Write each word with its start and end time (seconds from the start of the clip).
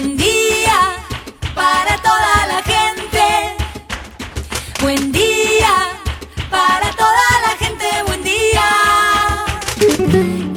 Buen 0.00 0.16
día 0.16 0.94
para 1.56 1.96
toda 1.96 2.46
la 2.46 2.62
gente. 2.62 3.20
Buen 4.80 5.10
día 5.10 5.88
para 6.48 6.92
toda 6.92 7.26
la 7.42 7.56
gente. 7.58 7.84
Buen 8.06 8.22
día. 8.22 8.62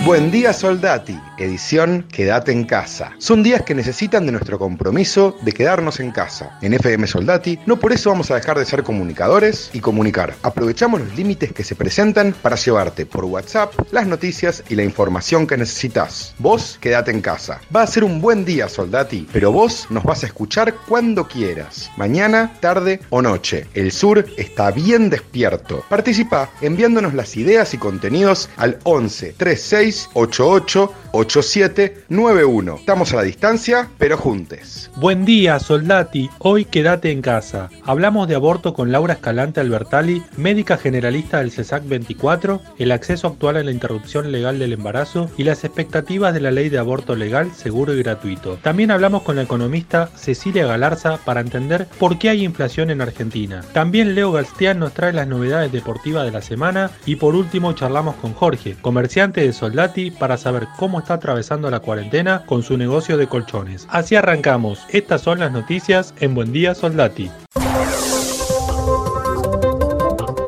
Buen 0.06 0.30
día 0.30 0.54
Soldati, 0.54 1.20
edición 1.44 2.06
Quédate 2.12 2.52
en 2.52 2.66
casa. 2.66 3.14
Son 3.18 3.44
días 3.44 3.64
que 3.64 3.76
necesitan 3.76 4.26
de 4.26 4.32
nuestro 4.32 4.60
compromiso 4.60 5.38
de 5.42 5.52
quedarnos 5.52 6.00
en 6.00 6.12
casa. 6.12 6.58
En 6.62 6.74
FM 6.74 7.08
Soldati, 7.08 7.60
no 7.66 7.80
por 7.80 7.92
eso 7.92 8.10
vamos 8.10 8.32
a 8.32 8.36
dejar 8.36 8.58
de 8.58 8.66
ser 8.66 8.84
comunicadores 8.84 9.70
y 9.74 9.80
comunicar. 9.80 10.36
Aprovechamos 10.44 11.02
los 11.02 11.16
límites 11.16 11.54
que 11.54 11.64
se 11.64 11.76
presentan 11.76 12.34
para 12.42 12.56
llevarte 12.56 13.06
por 13.06 13.26
WhatsApp 13.26 13.74
las 13.92 14.08
noticias 14.08 14.64
y 14.70 14.76
la 14.76 14.84
información 14.84 15.48
que 15.48 15.58
necesitas. 15.58 16.36
Vos 16.40 16.78
quédate 16.82 17.12
en 17.12 17.22
casa. 17.22 17.62
Va 17.76 17.84
a 17.84 17.88
ser 17.88 18.04
un 18.04 18.22
buen 18.22 18.46
día 18.46 18.70
Soldati, 18.70 19.28
pero 19.32 19.52
vos 19.52 19.88
nos 19.90 20.04
vas 20.04 20.24
a 20.24 20.28
escuchar 20.28 20.76
cuando 20.88 21.28
quieras. 21.28 21.92
Mañana, 21.98 22.54
tarde 22.60 23.00
o 23.10 23.22
noche. 23.22 23.68
El 23.74 23.92
sur 23.92 24.26
está 24.38 24.72
bien 24.72 25.10
despierto. 25.10 25.84
Participa 25.90 26.50
enviándonos 26.62 27.14
las 27.14 27.36
ideas 27.38 27.74
y 27.74 27.78
contenidos 27.78 28.50
al 28.58 28.80
11 28.84 29.34
36 29.38 30.10
88 30.14 30.94
8791. 31.32 32.76
Estamos 32.76 33.14
a 33.14 33.16
la 33.16 33.22
distancia, 33.24 33.90
pero 33.98 34.18
juntes. 34.18 34.92
Buen 34.98 35.24
día, 35.24 35.60
soldati. 35.60 36.30
Hoy 36.40 36.66
quédate 36.66 37.12
en 37.12 37.22
casa. 37.22 37.70
Hablamos 37.86 38.28
de 38.28 38.36
aborto 38.36 38.74
con 38.74 38.92
Laura 38.92 39.14
Escalante 39.14 39.62
Albertali, 39.62 40.22
médica 40.36 40.78
generalista 40.78 41.40
del 41.40 41.52
CESAC 41.52 41.88
24, 41.88 42.62
el 42.78 42.92
acceso 42.92 43.28
actual 43.28 43.56
a 43.56 43.64
la 43.64 43.72
interrupción 43.72 44.32
legal 44.34 44.60
del 44.60 44.74
embarazo 44.74 45.32
y 45.38 45.46
las 45.46 45.64
expectativas 45.64 46.34
de 46.34 46.42
la 46.42 46.52
ley 46.52 46.68
de 46.68 46.80
aborto 46.80 47.16
legal, 47.16 47.54
seguro 47.54 47.94
y 47.94 48.04
gratuito. 48.04 48.58
También 48.62 48.92
hablamos 48.92 49.24
con 49.24 49.38
la 49.38 49.44
economista 49.44 50.10
Cecilia 50.16 50.68
Galarza 50.68 51.18
para 51.24 51.40
entender 51.40 51.88
por 51.98 52.20
qué 52.20 52.30
hay 52.30 52.44
inflación 52.44 52.90
en 52.90 53.00
Argentina. 53.00 53.62
También 53.72 54.16
Leo 54.16 54.34
Galstián 54.34 54.80
nos 54.80 54.94
trae 54.94 55.14
las 55.14 55.28
novedades 55.28 55.72
deportivas 55.72 56.26
de 56.26 56.32
la 56.32 56.42
semana 56.42 56.92
y 57.06 57.16
por 57.16 57.36
último 57.36 57.72
charlamos 57.72 58.16
con 58.16 58.34
Jorge, 58.34 58.76
comerciante 58.82 59.42
de 59.42 59.54
Soldati, 59.54 60.12
para 60.12 60.36
saber 60.36 60.68
cómo 60.78 61.00
está 61.00 61.21
atravesando 61.22 61.70
la 61.70 61.80
cuarentena 61.80 62.44
con 62.48 62.64
su 62.64 62.78
negocio 62.78 63.16
de 63.16 63.28
colchones. 63.28 63.86
Así 63.90 64.16
arrancamos. 64.16 64.80
Estas 64.90 65.22
son 65.22 65.40
las 65.40 65.52
noticias 65.52 66.16
en 66.20 66.34
Buen 66.34 66.52
Día 66.52 66.74
Soldati. 66.74 67.30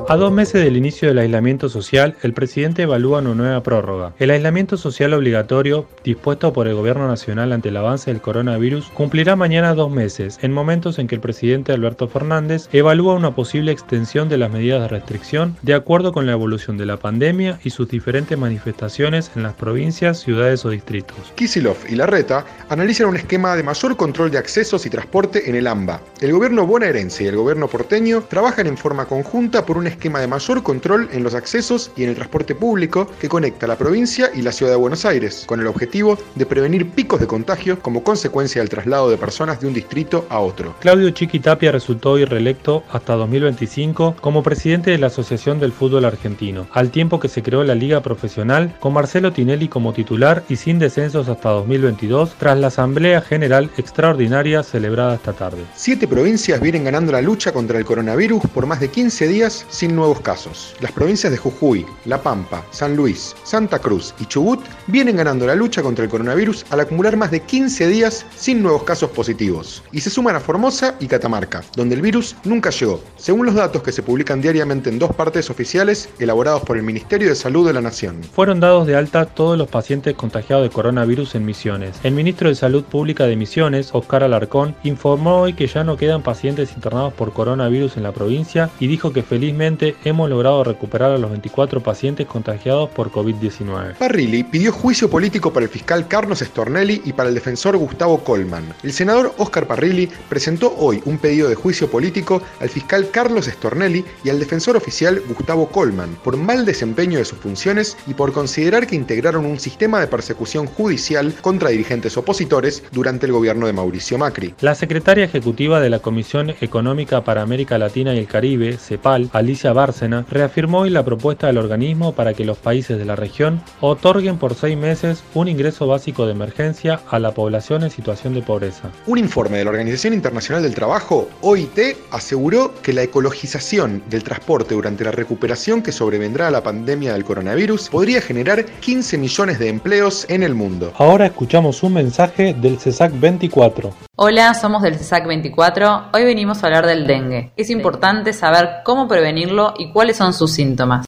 A 0.10 0.18
dos 0.18 0.34
meses 0.34 0.62
del 0.62 0.76
inicio 0.76 1.08
del 1.08 1.18
aislamiento 1.18 1.70
social, 1.70 2.18
el 2.24 2.34
presidente 2.34 2.84
evalúa 2.84 3.20
una 3.20 3.34
nueva 3.34 3.64
prórroga. 3.64 4.14
El 4.20 4.32
aislamiento 4.32 4.76
social 4.76 5.14
obligatorio, 5.14 5.88
dispuesto 6.04 6.52
por 6.52 6.68
el 6.68 6.76
Gobierno 6.76 7.08
Nacional 7.08 7.54
ante 7.54 7.70
el 7.70 7.78
avance 7.78 8.12
del 8.12 8.22
coronavirus, 8.22 8.90
cumplirá 8.90 9.36
mañana 9.38 9.74
dos 9.74 9.90
meses, 9.90 10.40
en 10.42 10.52
momentos 10.52 11.00
en 11.00 11.08
que 11.08 11.16
el 11.16 11.22
presidente 11.22 11.72
Alberto 11.72 12.10
Fernández 12.10 12.68
evalúa 12.74 13.16
una 13.16 13.34
posible 13.34 13.72
extensión 13.72 14.28
de 14.28 14.38
las 14.38 14.52
medidas 14.52 14.82
de 14.82 14.90
restricción 14.90 15.56
de 15.62 15.74
acuerdo 15.74 16.12
con 16.12 16.26
la 16.26 16.34
evolución 16.34 16.78
de 16.78 16.86
la 16.86 16.98
pandemia 16.98 17.60
y 17.64 17.70
sus 17.70 17.88
diferentes 17.88 18.38
manifestaciones 18.38 19.32
en 19.36 19.44
las 19.44 19.54
provincias, 19.54 20.20
ciudades 20.20 20.66
o 20.66 20.70
distritos. 20.70 21.16
Kisilov 21.36 21.78
y 21.90 21.96
Larreta 21.96 22.46
analizan 22.68 23.08
un 23.08 23.16
esquema 23.16 23.56
de 23.56 23.64
mayor 23.64 23.96
control 23.96 24.30
de 24.32 24.38
accesos 24.38 24.86
y 24.86 24.90
transporte 24.90 25.50
en 25.50 25.56
el 25.56 25.66
AMBA. 25.66 26.02
El 26.20 26.34
gobierno 26.34 26.68
bonaerense 26.68 27.24
y 27.24 27.28
el 27.28 27.38
gobierno 27.38 27.68
porteño 27.68 28.24
trabajan 28.30 28.68
en 28.68 28.78
forma 28.78 29.06
conjunta 29.06 29.66
por 29.66 29.78
un 29.78 29.88
esquema 29.88 30.03
de 30.04 30.28
mayor 30.28 30.64
control 30.64 31.08
en 31.14 31.24
los 31.24 31.34
accesos 31.34 31.92
y 31.96 32.04
en 32.04 32.10
el 32.10 32.16
transporte 32.16 32.56
público 32.56 33.08
que 33.22 33.30
conecta 33.30 33.68
la 33.68 33.78
provincia 33.78 34.30
y 34.36 34.42
la 34.42 34.52
ciudad 34.52 34.74
de 34.74 34.78
Buenos 34.78 35.06
Aires, 35.06 35.44
con 35.46 35.62
el 35.62 35.68
objetivo 35.68 36.18
de 36.36 36.46
prevenir 36.46 36.90
picos 36.92 37.22
de 37.22 37.28
contagio 37.28 37.80
como 37.80 38.04
consecuencia 38.04 38.62
del 38.62 38.70
traslado 38.70 39.10
de 39.10 39.18
personas 39.18 39.62
de 39.62 39.68
un 39.68 39.74
distrito 39.74 40.26
a 40.30 40.40
otro. 40.40 40.76
Claudio 40.82 41.10
Chiquitapia 41.12 41.72
resultó 41.72 42.12
hoy 42.12 42.26
reelecto 42.26 42.84
hasta 42.92 43.14
2025 43.14 44.18
como 44.20 44.44
presidente 44.44 44.92
de 44.92 44.98
la 44.98 45.08
Asociación 45.08 45.60
del 45.60 45.72
Fútbol 45.72 46.06
Argentino, 46.06 46.68
al 46.74 46.92
tiempo 46.92 47.20
que 47.20 47.30
se 47.30 47.42
creó 47.42 47.64
la 47.64 47.76
Liga 47.76 48.02
Profesional 48.02 48.76
con 48.80 48.94
Marcelo 48.94 49.32
Tinelli 49.32 49.70
como 49.70 49.94
titular 49.94 50.44
y 50.50 50.58
sin 50.58 50.80
descensos 50.80 51.30
hasta 51.30 51.50
2022 51.50 52.36
tras 52.38 52.58
la 52.58 52.68
Asamblea 52.68 53.22
General 53.22 53.70
Extraordinaria 53.78 54.64
celebrada 54.64 55.16
esta 55.16 55.34
tarde. 55.34 55.64
Siete 55.76 56.08
provincias 56.08 56.60
vienen 56.60 56.84
ganando 56.84 57.12
la 57.12 57.22
lucha 57.22 57.54
contra 57.54 57.78
el 57.78 57.86
coronavirus 57.86 58.44
por 58.54 58.66
más 58.66 58.80
de 58.80 58.90
15 58.90 59.28
días 59.28 59.66
sin 59.84 59.98
nuevos 59.98 60.22
casos. 60.22 60.74
Las 60.80 60.94
provincias 60.94 61.30
de 61.30 61.38
Jujuy, 61.38 61.86
La 62.06 62.22
Pampa, 62.22 62.64
San 62.72 62.96
Luis, 62.96 63.36
Santa 63.44 63.80
Cruz 63.80 64.14
y 64.18 64.26
Chubut 64.28 64.62
vienen 64.88 65.18
ganando 65.18 65.46
la 65.46 65.56
lucha 65.56 65.82
contra 65.82 66.06
el 66.06 66.10
coronavirus 66.10 66.66
al 66.70 66.80
acumular 66.80 67.18
más 67.18 67.32
de 67.32 67.42
15 67.42 67.88
días 67.88 68.26
sin 68.34 68.64
nuevos 68.64 68.84
casos 68.84 69.10
positivos. 69.10 69.84
Y 69.92 70.00
se 70.00 70.10
suman 70.10 70.38
a 70.38 70.40
Formosa 70.40 70.96
y 71.02 71.08
Catamarca, 71.08 71.66
donde 71.76 71.96
el 71.96 72.02
virus 72.02 72.38
nunca 72.46 72.70
llegó, 72.70 73.04
según 73.18 73.46
los 73.46 73.56
datos 73.56 73.84
que 73.84 73.92
se 73.92 74.04
publican 74.04 74.42
diariamente 74.42 74.90
en 74.90 75.00
dos 75.00 75.14
partes 75.14 75.50
oficiales 75.50 76.08
elaborados 76.18 76.62
por 76.62 76.78
el 76.78 76.84
Ministerio 76.84 77.28
de 77.28 77.36
Salud 77.36 77.68
de 77.68 77.74
la 77.74 77.82
Nación. 77.82 78.22
Fueron 78.34 78.62
dados 78.62 78.88
de 78.88 78.96
alta 78.96 79.26
todos 79.26 79.58
los 79.58 79.68
pacientes 79.68 80.16
contagiados 80.16 80.64
de 80.64 80.74
coronavirus 80.74 81.36
en 81.36 81.44
Misiones. 81.44 82.00
El 82.04 82.14
ministro 82.14 82.48
de 82.48 82.56
Salud 82.56 82.86
Pública 82.86 83.26
de 83.26 83.36
Misiones, 83.36 83.90
Oscar 83.92 84.24
Alarcón, 84.24 84.78
informó 84.86 85.42
hoy 85.42 85.52
que 85.52 85.68
ya 85.68 85.84
no 85.84 85.98
quedan 85.98 86.24
pacientes 86.24 86.72
internados 86.74 87.12
por 87.12 87.34
coronavirus 87.34 87.98
en 87.98 88.04
la 88.04 88.14
provincia 88.14 88.70
y 88.80 88.88
dijo 88.88 89.12
que 89.12 89.24
felizmente 89.24 89.73
hemos 90.04 90.30
logrado 90.30 90.64
recuperar 90.64 91.12
a 91.12 91.18
los 91.18 91.30
24 91.30 91.82
pacientes 91.82 92.28
contagiados 92.28 92.90
por 92.90 93.12
COVID-19. 93.12 93.96
Parrilli 93.96 94.44
pidió 94.44 94.72
juicio 94.72 95.10
político 95.10 95.52
para 95.52 95.66
el 95.66 95.72
fiscal 95.72 96.08
Carlos 96.08 96.40
Stornelli 96.40 97.02
y 97.06 97.14
para 97.14 97.30
el 97.30 97.36
defensor 97.36 97.78
Gustavo 97.78 98.24
Colman. 98.24 98.74
El 98.84 98.94
senador 98.94 99.34
Oscar 99.38 99.68
Parrilli 99.68 100.10
presentó 100.30 100.74
hoy 100.78 101.02
un 101.06 101.18
pedido 101.18 101.50
de 101.50 101.56
juicio 101.56 101.90
político 101.90 102.42
al 102.60 102.70
fiscal 102.70 103.10
Carlos 103.12 103.46
Stornelli 103.46 104.04
y 104.24 104.30
al 104.30 104.40
defensor 104.40 104.78
oficial 104.78 105.22
Gustavo 105.28 105.68
Colman 105.68 106.16
por 106.24 106.38
mal 106.38 106.66
desempeño 106.66 107.20
de 107.20 107.26
sus 107.26 107.40
funciones 107.40 107.98
y 108.08 108.14
por 108.14 108.34
considerar 108.34 108.88
que 108.88 108.96
integraron 108.96 109.46
un 109.46 109.60
sistema 109.60 110.00
de 110.00 110.08
persecución 110.08 110.68
judicial 110.68 111.34
contra 111.42 111.70
dirigentes 111.70 112.18
opositores 112.18 112.84
durante 112.92 113.26
el 113.26 113.32
gobierno 113.32 113.68
de 113.68 113.74
Mauricio 113.74 114.18
Macri. 114.18 114.54
La 114.62 114.76
secretaria 114.76 115.26
ejecutiva 115.26 115.80
de 115.80 115.90
la 115.90 116.00
Comisión 116.00 116.54
Económica 116.62 117.24
para 117.24 117.42
América 117.42 117.78
Latina 117.78 118.14
y 118.14 118.20
el 118.20 118.28
Caribe, 118.28 118.78
CEPAL, 118.78 119.30
Alicia 119.34 119.63
Bárcena, 119.72 120.26
reafirmó 120.30 120.80
hoy 120.80 120.90
la 120.90 121.06
propuesta 121.06 121.48
del 121.48 121.60
organismo 121.60 122.12
para 122.12 122.34
que 122.34 122.44
los 122.44 122.58
países 122.58 122.98
de 122.98 123.06
la 123.06 123.16
región 123.16 123.62
otorguen 123.80 124.38
por 124.38 124.56
seis 124.56 124.78
meses 124.78 125.24
un 125.34 125.48
ingreso 125.48 125.88
básico 125.88 126.26
de 126.26 126.34
emergencia 126.34 127.00
a 127.10 127.20
la 127.20 127.32
población 127.32 127.84
en 127.84 127.92
situación 127.92 128.34
de 128.34 128.42
pobreza. 128.42 128.90
Un 129.08 129.20
informe 129.20 129.60
de 129.60 129.64
la 129.64 129.70
Organización 129.70 130.14
Internacional 130.14 130.64
del 130.64 130.76
Trabajo, 130.76 131.30
OIT, 131.42 131.80
aseguró 132.12 132.74
que 132.82 132.94
la 132.94 133.04
ecologización 133.04 134.04
del 134.10 134.24
transporte 134.24 134.74
durante 134.76 135.04
la 135.04 135.12
recuperación 135.12 135.82
que 135.82 135.92
sobrevendrá 135.92 136.48
a 136.48 136.52
la 136.52 136.64
pandemia 136.64 137.14
del 137.14 137.24
coronavirus 137.24 137.90
podría 137.90 138.22
generar 138.22 138.66
15 138.66 139.18
millones 139.18 139.60
de 139.60 139.70
empleos 139.70 140.26
en 140.30 140.44
el 140.44 140.56
mundo. 140.56 140.92
Ahora 140.98 141.28
escuchamos 141.28 141.84
un 141.84 141.94
mensaje 141.94 142.54
del 142.54 142.80
CESAC 142.80 143.20
24. 143.20 143.94
Hola, 144.16 144.54
somos 144.54 144.82
del 144.82 144.96
CESAC 144.96 145.28
24. 145.28 146.06
Hoy 146.14 146.24
venimos 146.24 146.64
a 146.64 146.68
hablar 146.68 146.88
del 146.88 147.06
dengue. 147.06 147.52
Es 147.58 147.70
importante 147.70 148.34
saber 148.34 148.70
cómo 148.84 149.08
prevenirlo 149.08 149.53
y 149.78 149.92
cuáles 149.92 150.18
son 150.18 150.34
sus 150.34 150.52
síntomas. 150.52 151.06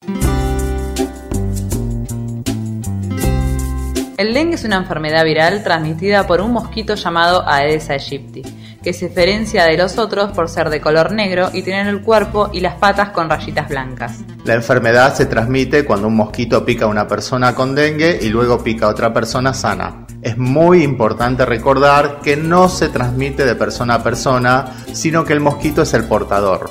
El 4.17 4.33
dengue 4.33 4.56
es 4.56 4.63
una 4.63 4.78
enfermedad 4.78 5.25
viral 5.25 5.61
transmitida 5.63 6.25
por 6.25 6.39
un 6.39 6.53
mosquito 6.53 6.95
llamado 6.95 7.44
Aedes 7.45 7.89
aegypti, 7.89 8.44
que 8.81 8.94
se 8.94 9.09
diferencia 9.09 9.66
de 9.66 9.78
los 9.78 9.97
otros 9.97 10.31
por 10.31 10.47
ser 10.47 10.69
de 10.69 10.79
color 10.79 11.11
negro 11.11 11.50
y 11.51 11.63
tener 11.63 11.88
el 11.88 12.01
cuerpo 12.01 12.50
y 12.53 12.61
las 12.61 12.75
patas 12.75 13.09
con 13.09 13.29
rayitas 13.29 13.67
blancas. 13.67 14.19
La 14.45 14.53
enfermedad 14.53 15.13
se 15.16 15.25
transmite 15.25 15.83
cuando 15.83 16.07
un 16.07 16.16
mosquito 16.16 16.63
pica 16.63 16.85
a 16.85 16.88
una 16.88 17.07
persona 17.07 17.53
con 17.53 17.75
dengue 17.75 18.17
y 18.22 18.29
luego 18.29 18.63
pica 18.63 18.85
a 18.85 18.89
otra 18.89 19.13
persona 19.13 19.53
sana. 19.53 20.06
Es 20.21 20.38
muy 20.38 20.83
importante 20.83 21.45
recordar 21.45 22.21
que 22.24 22.38
no 22.38 22.69
se 22.69 22.88
transmite 22.88 23.44
de 23.44 23.56
persona 23.56 23.95
a 23.95 24.03
persona, 24.03 24.71
sino 24.94 25.25
que 25.25 25.33
el 25.33 25.39
mosquito 25.42 25.81
es 25.81 25.94
el 25.94 26.06
portador. 26.06 26.69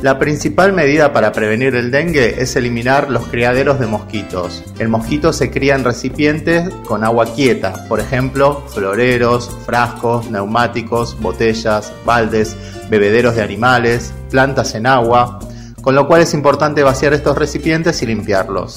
La 0.00 0.16
principal 0.20 0.72
medida 0.72 1.12
para 1.12 1.32
prevenir 1.32 1.74
el 1.74 1.90
dengue 1.90 2.40
es 2.40 2.54
eliminar 2.54 3.10
los 3.10 3.26
criaderos 3.26 3.80
de 3.80 3.88
mosquitos. 3.88 4.62
El 4.78 4.88
mosquito 4.88 5.32
se 5.32 5.50
cría 5.50 5.74
en 5.74 5.82
recipientes 5.82 6.72
con 6.86 7.02
agua 7.02 7.26
quieta, 7.34 7.84
por 7.88 7.98
ejemplo, 7.98 8.64
floreros, 8.72 9.50
frascos, 9.66 10.30
neumáticos, 10.30 11.18
botellas, 11.18 11.92
baldes, 12.04 12.56
bebederos 12.88 13.34
de 13.34 13.42
animales, 13.42 14.14
plantas 14.30 14.76
en 14.76 14.86
agua, 14.86 15.40
con 15.82 15.96
lo 15.96 16.06
cual 16.06 16.22
es 16.22 16.32
importante 16.32 16.84
vaciar 16.84 17.12
estos 17.12 17.36
recipientes 17.36 18.00
y 18.00 18.06
limpiarlos. 18.06 18.76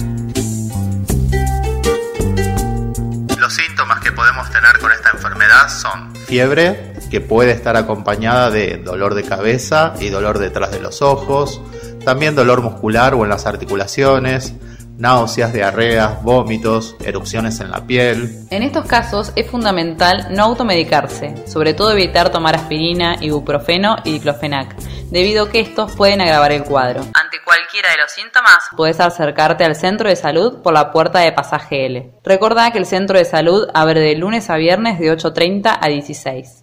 Los 3.38 3.54
síntomas 3.54 4.00
que 4.00 4.10
podemos 4.10 4.50
tener 4.50 4.76
con 4.80 4.90
esta 4.90 5.10
enfermedad 5.10 5.68
son 5.68 6.12
fiebre, 6.26 6.91
que 7.12 7.20
puede 7.20 7.50
estar 7.50 7.76
acompañada 7.76 8.50
de 8.50 8.78
dolor 8.78 9.14
de 9.14 9.22
cabeza 9.22 9.92
y 10.00 10.08
dolor 10.08 10.38
detrás 10.38 10.70
de 10.70 10.80
los 10.80 11.02
ojos, 11.02 11.60
también 12.06 12.34
dolor 12.34 12.62
muscular 12.62 13.12
o 13.12 13.24
en 13.24 13.28
las 13.28 13.44
articulaciones, 13.44 14.54
náuseas, 14.96 15.52
diarreas, 15.52 16.22
vómitos, 16.22 16.96
erupciones 17.04 17.60
en 17.60 17.70
la 17.70 17.86
piel. 17.86 18.46
En 18.48 18.62
estos 18.62 18.86
casos 18.86 19.30
es 19.36 19.46
fundamental 19.46 20.28
no 20.30 20.44
automedicarse, 20.44 21.34
sobre 21.46 21.74
todo 21.74 21.92
evitar 21.92 22.30
tomar 22.30 22.54
aspirina, 22.54 23.16
ibuprofeno 23.20 23.96
y 24.04 24.12
diclofenac, 24.12 24.74
debido 25.10 25.44
a 25.44 25.50
que 25.50 25.60
estos 25.60 25.92
pueden 25.92 26.22
agravar 26.22 26.52
el 26.52 26.64
cuadro. 26.64 27.02
Ante 27.12 27.42
cualquiera 27.44 27.90
de 27.90 27.98
los 27.98 28.10
síntomas, 28.10 28.68
puedes 28.74 29.00
acercarte 29.00 29.64
al 29.64 29.76
centro 29.76 30.08
de 30.08 30.16
salud 30.16 30.62
por 30.62 30.72
la 30.72 30.90
puerta 30.90 31.18
de 31.18 31.32
pasaje 31.32 31.84
L. 31.84 32.10
Recordá 32.24 32.70
que 32.70 32.78
el 32.78 32.86
centro 32.86 33.18
de 33.18 33.26
salud 33.26 33.68
abre 33.74 34.00
de 34.00 34.16
lunes 34.16 34.48
a 34.48 34.56
viernes 34.56 34.98
de 34.98 35.14
8.30 35.14 35.76
a 35.78 35.88
16. 35.88 36.61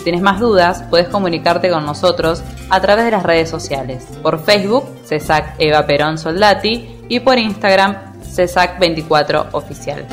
Si 0.00 0.04
tienes 0.04 0.22
más 0.22 0.40
dudas, 0.40 0.82
puedes 0.88 1.08
comunicarte 1.08 1.68
con 1.68 1.84
nosotros 1.84 2.42
a 2.70 2.80
través 2.80 3.04
de 3.04 3.10
las 3.10 3.22
redes 3.22 3.50
sociales. 3.50 4.06
Por 4.22 4.42
Facebook, 4.42 4.84
CESAC 5.04 5.56
Eva 5.58 5.84
Perón 5.84 6.16
Soldati 6.16 6.88
y 7.06 7.20
por 7.20 7.38
Instagram, 7.38 7.96
CESAC24 8.22 9.48
Oficial. 9.52 10.06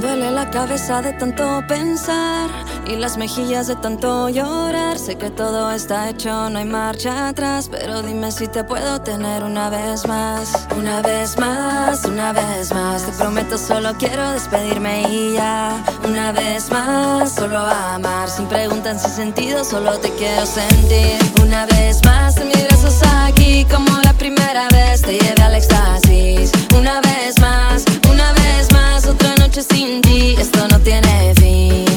Duele 0.00 0.30
la 0.30 0.48
cabeza 0.48 1.02
de 1.02 1.12
tanto 1.14 1.60
pensar 1.66 2.48
y 2.90 2.96
las 2.96 3.16
mejillas 3.16 3.68
de 3.68 3.76
tanto 3.76 4.28
llorar. 4.28 4.98
Sé 4.98 5.16
que 5.16 5.30
todo 5.30 5.70
está 5.70 6.08
hecho, 6.10 6.50
no 6.50 6.58
hay 6.58 6.64
marcha 6.64 7.28
atrás, 7.28 7.68
pero 7.70 8.02
dime 8.02 8.32
si 8.32 8.48
te 8.48 8.64
puedo 8.64 9.00
tener 9.00 9.44
una 9.44 9.70
vez 9.70 10.06
más. 10.06 10.66
Una 10.76 11.00
vez 11.00 11.38
más, 11.38 12.04
una 12.04 12.32
vez 12.32 12.72
más. 12.72 13.06
Te 13.06 13.12
prometo, 13.12 13.58
solo 13.58 13.92
quiero 13.98 14.32
despedirme 14.32 15.02
y 15.08 15.34
ya. 15.34 15.84
Una 16.04 16.32
vez 16.32 16.70
más, 16.70 17.34
solo 17.34 17.58
amar. 17.58 18.28
Sin 18.28 18.46
preguntas, 18.46 19.02
sin 19.02 19.12
sentido, 19.12 19.64
solo 19.64 19.98
te 19.98 20.10
quiero 20.10 20.44
sentir. 20.46 21.18
Una 21.42 21.66
vez 21.66 22.04
más, 22.04 22.36
en 22.38 22.48
mis 22.48 22.64
brazos 22.64 23.00
aquí, 23.24 23.66
como 23.70 24.00
la 24.02 24.12
primera 24.14 24.68
vez 24.68 25.02
te 25.02 25.18
llevé 25.18 25.42
al 25.42 25.54
éxtasis. 25.54 26.50
Una 26.76 27.00
vez 27.00 27.38
más, 27.40 27.84
una 28.10 28.32
vez 28.32 28.72
más, 28.72 29.06
otra 29.06 29.34
noche 29.36 29.62
sin 29.62 30.00
ti. 30.00 30.34
Esto 30.38 30.66
no 30.68 30.78
tiene 30.80 31.34
fin. 31.36 31.89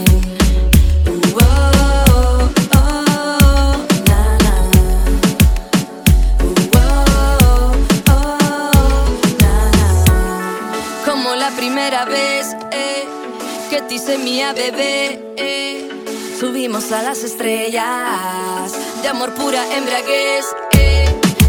Hice 14.13 14.23
mía, 14.23 14.53
bebé. 14.53 15.33
eh. 15.37 15.89
Subimos 16.39 16.91
a 16.91 17.01
las 17.03 17.23
estrellas 17.23 18.71
de 19.01 19.07
amor 19.07 19.33
pura 19.33 19.61
embriaguez. 19.75 20.45
eh. 20.73 21.05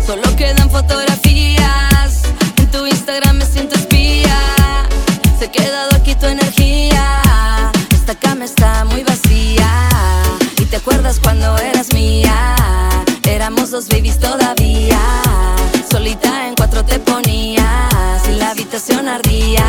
Solo 0.06 0.22
quedan 0.36 0.70
fotografías. 0.70 2.22
En 2.58 2.70
tu 2.70 2.86
Instagram 2.86 3.36
me 3.36 3.46
siento 3.46 3.74
espía. 3.74 4.38
Se 5.38 5.46
ha 5.46 5.50
quedado 5.50 5.96
aquí 5.96 6.14
tu 6.14 6.26
energía. 6.26 7.20
Esta 7.92 8.14
cama 8.14 8.44
está 8.44 8.84
muy 8.84 9.02
vacía. 9.02 9.68
Y 10.58 10.64
te 10.66 10.76
acuerdas 10.76 11.18
cuando 11.20 11.56
eras 11.58 11.92
mía. 11.92 12.54
Éramos 13.26 13.70
dos 13.70 13.88
babies 13.88 14.18
todavía. 14.18 15.00
Solita 15.90 16.48
en 16.48 16.54
cuatro 16.54 16.84
te 16.84 16.98
ponías. 16.98 18.28
Y 18.28 18.36
la 18.36 18.50
habitación 18.50 19.08
ardía. 19.08 19.64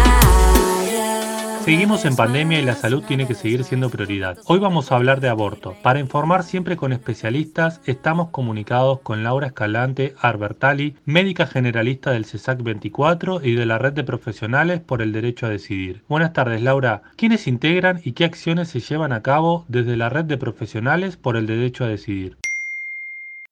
Yeah. 0.92 1.35
Seguimos 1.66 2.06
en 2.06 2.16
pandemia 2.16 2.60
y 2.60 2.64
la 2.64 2.76
salud 2.76 3.02
tiene 3.08 3.26
que 3.26 3.34
seguir 3.34 3.64
siendo 3.64 3.90
prioridad. 3.90 4.38
Hoy 4.46 4.60
vamos 4.60 4.92
a 4.92 4.98
hablar 4.98 5.20
de 5.20 5.30
aborto. 5.30 5.76
Para 5.82 6.00
informar 6.00 6.44
siempre 6.44 6.78
con 6.78 6.94
especialistas, 6.94 7.82
estamos 7.88 8.30
comunicados 8.30 9.00
con 9.00 9.24
Laura 9.24 9.48
Escalante 9.48 10.14
Arbertali, 10.22 10.96
médica 11.06 11.48
generalista 11.48 12.12
del 12.12 12.26
CESAC 12.26 12.62
24 12.62 13.44
y 13.44 13.56
de 13.56 13.66
la 13.66 13.80
red 13.80 13.94
de 13.94 14.04
profesionales 14.04 14.80
por 14.80 15.02
el 15.02 15.12
derecho 15.12 15.48
a 15.48 15.50
decidir. 15.50 16.04
Buenas 16.08 16.34
tardes, 16.34 16.62
Laura. 16.62 17.02
¿Quiénes 17.16 17.48
integran 17.48 18.00
y 18.04 18.12
qué 18.12 18.26
acciones 18.26 18.70
se 18.70 18.80
llevan 18.80 19.12
a 19.12 19.24
cabo 19.24 19.66
desde 19.68 19.98
la 19.98 20.10
red 20.10 20.26
de 20.26 20.38
profesionales 20.38 21.18
por 21.18 21.36
el 21.36 21.48
derecho 21.48 21.84
a 21.84 21.88
decidir? 21.88 22.38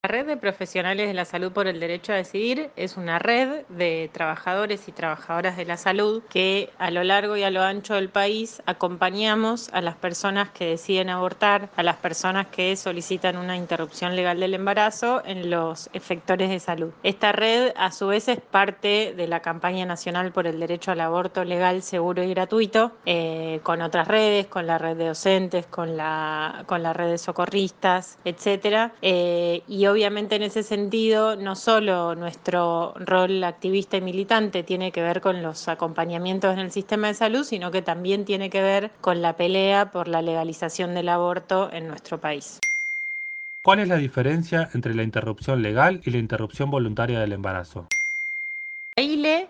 La 0.05 0.09
Red 0.09 0.25
de 0.25 0.35
Profesionales 0.35 1.07
de 1.07 1.13
la 1.13 1.23
Salud 1.23 1.53
por 1.53 1.65
el 1.65 1.79
Derecho 1.79 2.11
a 2.11 2.17
Decidir 2.17 2.71
es 2.75 2.97
una 2.97 3.19
red 3.19 3.65
de 3.69 4.09
trabajadores 4.11 4.89
y 4.89 4.91
trabajadoras 4.91 5.55
de 5.55 5.63
la 5.63 5.77
salud 5.77 6.21
que 6.29 6.69
a 6.77 6.91
lo 6.91 7.05
largo 7.05 7.38
y 7.38 7.44
a 7.44 7.50
lo 7.50 7.61
ancho 7.61 7.94
del 7.94 8.09
país 8.09 8.61
acompañamos 8.65 9.69
a 9.71 9.79
las 9.79 9.95
personas 9.95 10.50
que 10.50 10.65
deciden 10.65 11.09
abortar, 11.09 11.69
a 11.77 11.83
las 11.83 11.95
personas 11.95 12.47
que 12.47 12.75
solicitan 12.75 13.38
una 13.38 13.55
interrupción 13.55 14.17
legal 14.17 14.41
del 14.41 14.55
embarazo 14.55 15.21
en 15.23 15.50
los 15.50 15.89
efectores 15.94 16.49
de 16.49 16.59
salud. 16.59 16.91
Esta 17.03 17.31
red 17.31 17.71
a 17.77 17.89
su 17.94 18.07
vez 18.07 18.27
es 18.27 18.41
parte 18.41 19.13
de 19.15 19.27
la 19.29 19.39
campaña 19.39 19.85
nacional 19.85 20.33
por 20.33 20.47
el 20.47 20.59
derecho 20.59 20.91
al 20.91 20.99
aborto 20.99 21.45
legal, 21.45 21.81
seguro 21.81 22.21
y 22.23 22.29
gratuito, 22.29 22.91
eh, 23.06 23.61
con 23.63 23.81
otras 23.81 24.09
redes, 24.09 24.47
con 24.47 24.67
la 24.67 24.77
red 24.77 24.97
de 24.97 25.07
docentes, 25.07 25.65
con 25.65 25.95
la, 25.95 26.65
con 26.65 26.83
red 26.83 27.09
de 27.09 27.17
socorristas, 27.17 28.19
etcétera. 28.25 28.91
Eh, 29.01 29.61
y 29.65 29.93
obviamente 29.94 30.36
en 30.36 30.42
ese 30.42 30.63
sentido 30.63 31.36
no 31.36 31.56
solo 31.56 32.16
nuestro 32.16 32.94
rol 32.95 33.44
activista 33.44 33.98
y 33.98 34.01
militante 34.01 34.63
tiene 34.63 34.92
que 34.92 35.04
ver 35.04 35.22
con 35.22 35.44
los 35.44 35.68
acompañamientos 35.68 36.51
en 36.51 36.60
el 36.60 36.72
sistema 36.72 37.07
de 37.07 37.13
salud, 37.13 37.44
sino 37.44 37.69
que 37.69 37.84
también 37.84 38.25
tiene 38.25 38.50
que 38.50 38.62
ver 38.62 38.90
con 39.01 39.22
la 39.22 39.38
pelea 39.38 39.92
por 39.92 40.07
la 40.07 40.24
legalización 40.24 40.95
del 40.95 41.10
aborto 41.10 41.72
en 41.72 41.88
nuestro 41.88 42.19
país. 42.19 42.60
¿Cuál 43.63 43.80
es 43.80 43.88
la 43.88 43.98
diferencia 43.98 44.69
entre 44.74 44.95
la 44.95 45.04
interrupción 45.04 45.62
legal 45.62 46.01
y 46.04 46.10
la 46.10 46.18
interrupción 46.18 46.72
voluntaria 46.72 47.19
del 47.19 47.34
embarazo? 47.34 47.88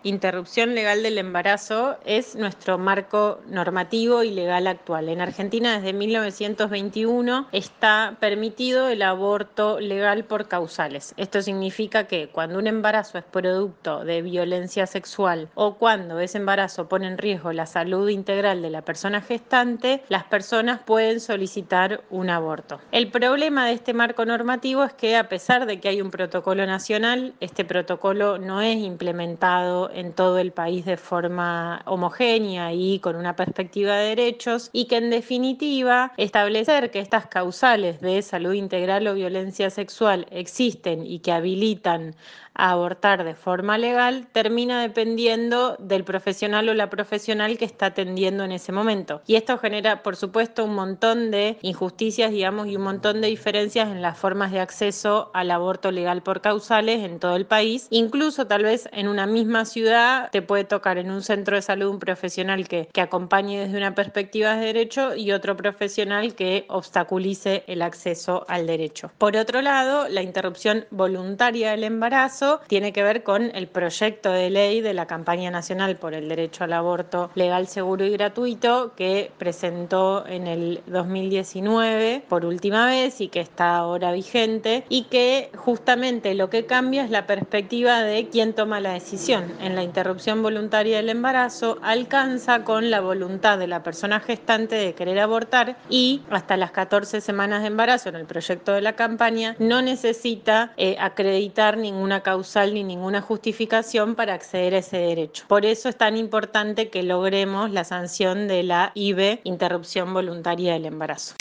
Interrupción 0.06 0.76
legal 0.76 1.02
del 1.02 1.18
embarazo, 1.18 1.96
es 2.04 2.36
nuestro 2.36 2.78
marco 2.78 3.40
normativo 3.48 4.24
y 4.24 4.32
legal 4.32 4.68
actual. 4.68 5.08
En 5.08 5.22
Argentina 5.22 5.78
desde 5.80 5.94
1921 5.94 7.48
está 7.54 8.18
permitido 8.20 8.90
el 8.90 9.02
aborto 9.02 9.80
legal 9.80 10.26
por 10.26 10.50
causales. 10.50 11.14
Esto 11.16 11.42
significa 11.42 12.06
que 12.06 12.28
cuando 12.28 12.60
un 12.60 12.68
embarazo 12.68 13.18
es 13.18 13.24
producto 13.24 14.04
de 14.04 14.22
violencia 14.22 14.88
sexual 14.88 15.48
o 15.56 15.76
cuando 15.76 16.20
ese 16.20 16.38
embarazo 16.38 16.90
pone 16.90 17.08
en 17.08 17.18
riesgo 17.18 17.54
la 17.54 17.66
salud 17.66 18.10
integral 18.10 18.62
de 18.62 18.72
la 18.72 18.82
persona 18.82 19.22
gestante, 19.22 20.04
las 20.10 20.26
personas 20.26 20.82
pueden 20.86 21.22
solicitar 21.22 22.02
un 22.10 22.30
aborto. 22.30 22.82
El 22.92 23.10
problema 23.10 23.68
de 23.68 23.72
este 23.72 23.94
marco 23.94 24.26
normativo 24.26 24.84
es 24.84 24.92
que 24.92 25.16
a 25.16 25.30
pesar 25.30 25.66
de 25.66 25.80
que 25.80 25.88
hay 25.88 26.02
un 26.02 26.12
protocolo 26.12 26.66
nacional, 26.66 27.36
este 27.40 27.64
protocolo 27.64 28.38
no 28.38 28.60
es 28.60 28.76
implementado 28.80 29.93
en 29.94 30.14
todo 30.14 30.40
el 30.40 30.52
país 30.52 30.86
de 30.86 30.98
forma 30.98 31.82
homogénea 31.86 32.74
y 32.74 33.00
con 33.00 33.16
una 33.16 33.36
perspectiva 33.36 33.96
de 33.96 34.10
derechos 34.10 34.70
y 34.74 34.86
que 34.86 34.98
en 34.98 35.10
definitiva 35.10 36.14
establecer 36.18 36.92
que 36.92 37.00
estas 37.00 37.28
causales 37.28 38.02
de 38.02 38.22
salud 38.22 38.54
integral 38.54 39.08
o 39.08 39.14
violencia 39.14 39.70
sexual 39.70 40.28
existen 40.32 41.06
y 41.06 41.20
que 41.20 41.32
habilitan 41.32 42.16
a 42.56 42.72
abortar 42.72 43.24
de 43.24 43.36
forma 43.36 43.78
legal 43.78 44.28
termina 44.32 44.82
dependiendo 44.82 45.76
del 45.80 46.04
profesional 46.04 46.70
o 46.70 46.74
la 46.74 46.90
profesional 46.90 47.58
que 47.58 47.66
está 47.66 47.88
atendiendo 47.88 48.44
en 48.44 48.52
ese 48.52 48.72
momento. 48.72 49.22
Y 49.26 49.36
esto 49.36 49.58
genera, 49.58 50.04
por 50.04 50.16
supuesto, 50.16 50.66
un 50.66 50.76
montón 50.76 51.32
de 51.32 51.58
injusticias, 51.62 52.32
digamos, 52.32 52.68
y 52.68 52.76
un 52.76 52.84
montón 52.84 53.22
de 53.22 53.28
diferencias 53.28 53.90
en 53.90 54.02
las 54.02 54.18
formas 54.18 54.52
de 54.52 54.60
acceso 54.60 55.32
al 55.34 55.52
aborto 55.52 55.92
legal 55.92 56.22
por 56.22 56.42
causales 56.42 57.04
en 57.04 57.20
todo 57.20 57.36
el 57.36 57.46
país. 57.46 57.88
Incluso 57.90 58.48
tal 58.48 58.64
vez 58.64 58.90
en 58.92 59.08
una 59.08 59.26
misma 59.26 59.66
ciudad 59.66 60.30
te 60.32 60.42
puede 60.42 60.64
tocar 60.64 60.98
en 60.98 61.12
un 61.12 61.24
centro 61.24 61.56
de 61.56 61.62
salud 61.62 61.90
un 61.90 62.00
profesional 62.00 62.68
que, 62.68 62.88
que 62.92 63.02
acompañe 63.02 63.60
desde 63.60 63.78
una 63.78 63.96
perspectiva 63.96 64.56
de 64.56 64.66
derecho 64.66 65.16
y 65.16 65.32
otro 65.32 65.58
profesional 65.58 66.36
que 66.36 66.66
obstaculice 66.70 67.64
el 67.68 67.82
acceso 67.82 68.46
al 68.48 68.68
derecho. 68.68 69.12
Por 69.18 69.36
otro 69.36 69.62
lado, 69.62 70.08
la 70.10 70.22
interrupción 70.22 70.86
voluntaria 70.92 71.72
del 71.72 71.84
embarazo 71.84 72.43
tiene 72.68 72.94
que 72.94 73.04
ver 73.04 73.24
con 73.24 73.56
el 73.56 73.68
proyecto 73.68 74.32
de 74.32 74.50
ley 74.50 74.82
de 74.82 74.94
la 74.94 75.08
campaña 75.08 75.52
nacional 75.52 75.98
por 75.98 76.14
el 76.14 76.30
derecho 76.30 76.64
al 76.64 76.74
aborto 76.74 77.32
legal, 77.36 77.68
seguro 77.68 78.06
y 78.06 78.12
gratuito 78.12 78.94
que 78.96 79.32
presentó 79.38 80.26
en 80.28 80.48
el 80.48 80.82
2019 80.88 82.24
por 82.28 82.46
última 82.46 82.86
vez 82.88 83.22
y 83.22 83.28
que 83.30 83.40
está 83.40 83.78
ahora 83.78 84.12
vigente 84.12 84.84
y 84.90 85.04
que 85.04 85.50
justamente 85.56 86.34
lo 86.34 86.50
que 86.50 86.66
cambia 86.66 87.04
es 87.04 87.10
la 87.10 87.26
perspectiva 87.26 88.04
de 88.04 88.28
quién 88.30 88.54
toma 88.54 88.80
la 88.80 88.94
decisión. 88.94 89.54
En 89.62 89.76
la 89.76 89.84
interrupción 89.84 90.44
voluntaria 90.44 90.98
del 90.98 91.10
embarazo 91.10 91.78
alcanza 91.82 92.64
con 92.64 92.92
la 92.92 93.00
voluntad 93.00 93.58
de 93.58 93.68
la 93.68 93.84
persona 93.84 94.20
gestante 94.20 94.76
de 94.76 94.94
querer 94.94 95.20
abortar 95.20 95.78
y 95.90 96.22
hasta 96.30 96.58
las 96.58 96.72
14 96.72 97.22
semanas 97.22 97.62
de 97.62 97.68
embarazo 97.68 98.10
en 98.10 98.16
el 98.16 98.26
proyecto 98.26 98.74
de 98.74 98.82
la 98.82 98.94
campaña 98.94 99.56
no 99.60 99.82
necesita 99.82 100.74
eh, 100.78 100.96
acreditar 101.00 101.78
ninguna 101.78 102.22
causa 102.22 102.33
causal 102.34 102.74
ni 102.74 102.84
ninguna 102.84 103.22
justificación 103.22 104.16
para 104.16 104.34
acceder 104.34 104.74
a 104.74 104.80
ese 104.80 104.98
derecho. 104.98 105.46
Por 105.48 105.66
eso 105.66 105.88
es 105.88 105.96
tan 105.96 106.18
importante 106.18 106.90
que 106.90 107.04
logremos 107.04 107.70
la 107.70 107.84
sanción 107.84 108.48
de 108.48 108.64
la 108.64 108.92
IBE, 108.96 109.42
interrupción 109.44 110.16
voluntaria 110.16 110.74
del 110.74 110.86
embarazo. 110.86 111.36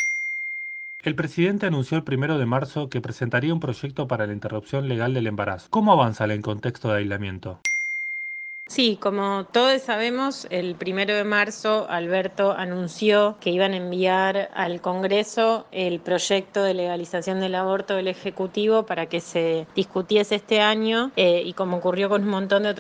El 1.03 1.15
presidente 1.15 1.65
anunció 1.65 1.97
el 1.97 2.05
primero 2.05 2.37
de 2.37 2.45
marzo 2.45 2.91
que 2.91 3.01
presentaría 3.01 3.55
un 3.55 3.61
proyecto 3.61 4.07
para 4.07 4.27
la 4.27 4.35
interrupción 4.35 4.87
legal 4.87 5.15
del 5.15 5.27
embarazo. 5.27 5.69
¿Cómo 5.71 5.93
avanza 5.93 6.27
en 6.27 6.43
contexto 6.43 6.89
de 6.91 6.99
aislamiento? 6.99 7.59
Sí, 8.69 8.97
como 8.99 9.45
todos 9.53 9.83
sabemos, 9.83 10.47
el 10.49 10.77
primero 10.77 11.15
de 11.15 11.25
marzo 11.25 11.87
Alberto 11.91 12.53
anunció 12.53 13.37
que 13.39 13.51
iban 13.51 13.73
a 13.73 13.77
enviar 13.77 14.51
al 14.55 14.81
Congreso 14.81 15.67
el 15.73 16.01
proyecto 16.01 16.63
de 16.63 16.73
legalización 16.73 17.41
del 17.41 17.57
aborto 17.57 17.97
del 17.97 18.09
Ejecutivo 18.09 18.87
para 18.87 19.07
que 19.07 19.21
se 19.21 19.67
discutiese 19.75 20.37
este 20.37 20.63
año 20.63 21.11
eh, 21.17 21.43
y 21.45 21.53
como 21.53 21.79
ocurrió 21.79 22.09
con 22.09 22.23
un 22.23 22.31
montón 22.31 22.63
de 22.63 22.71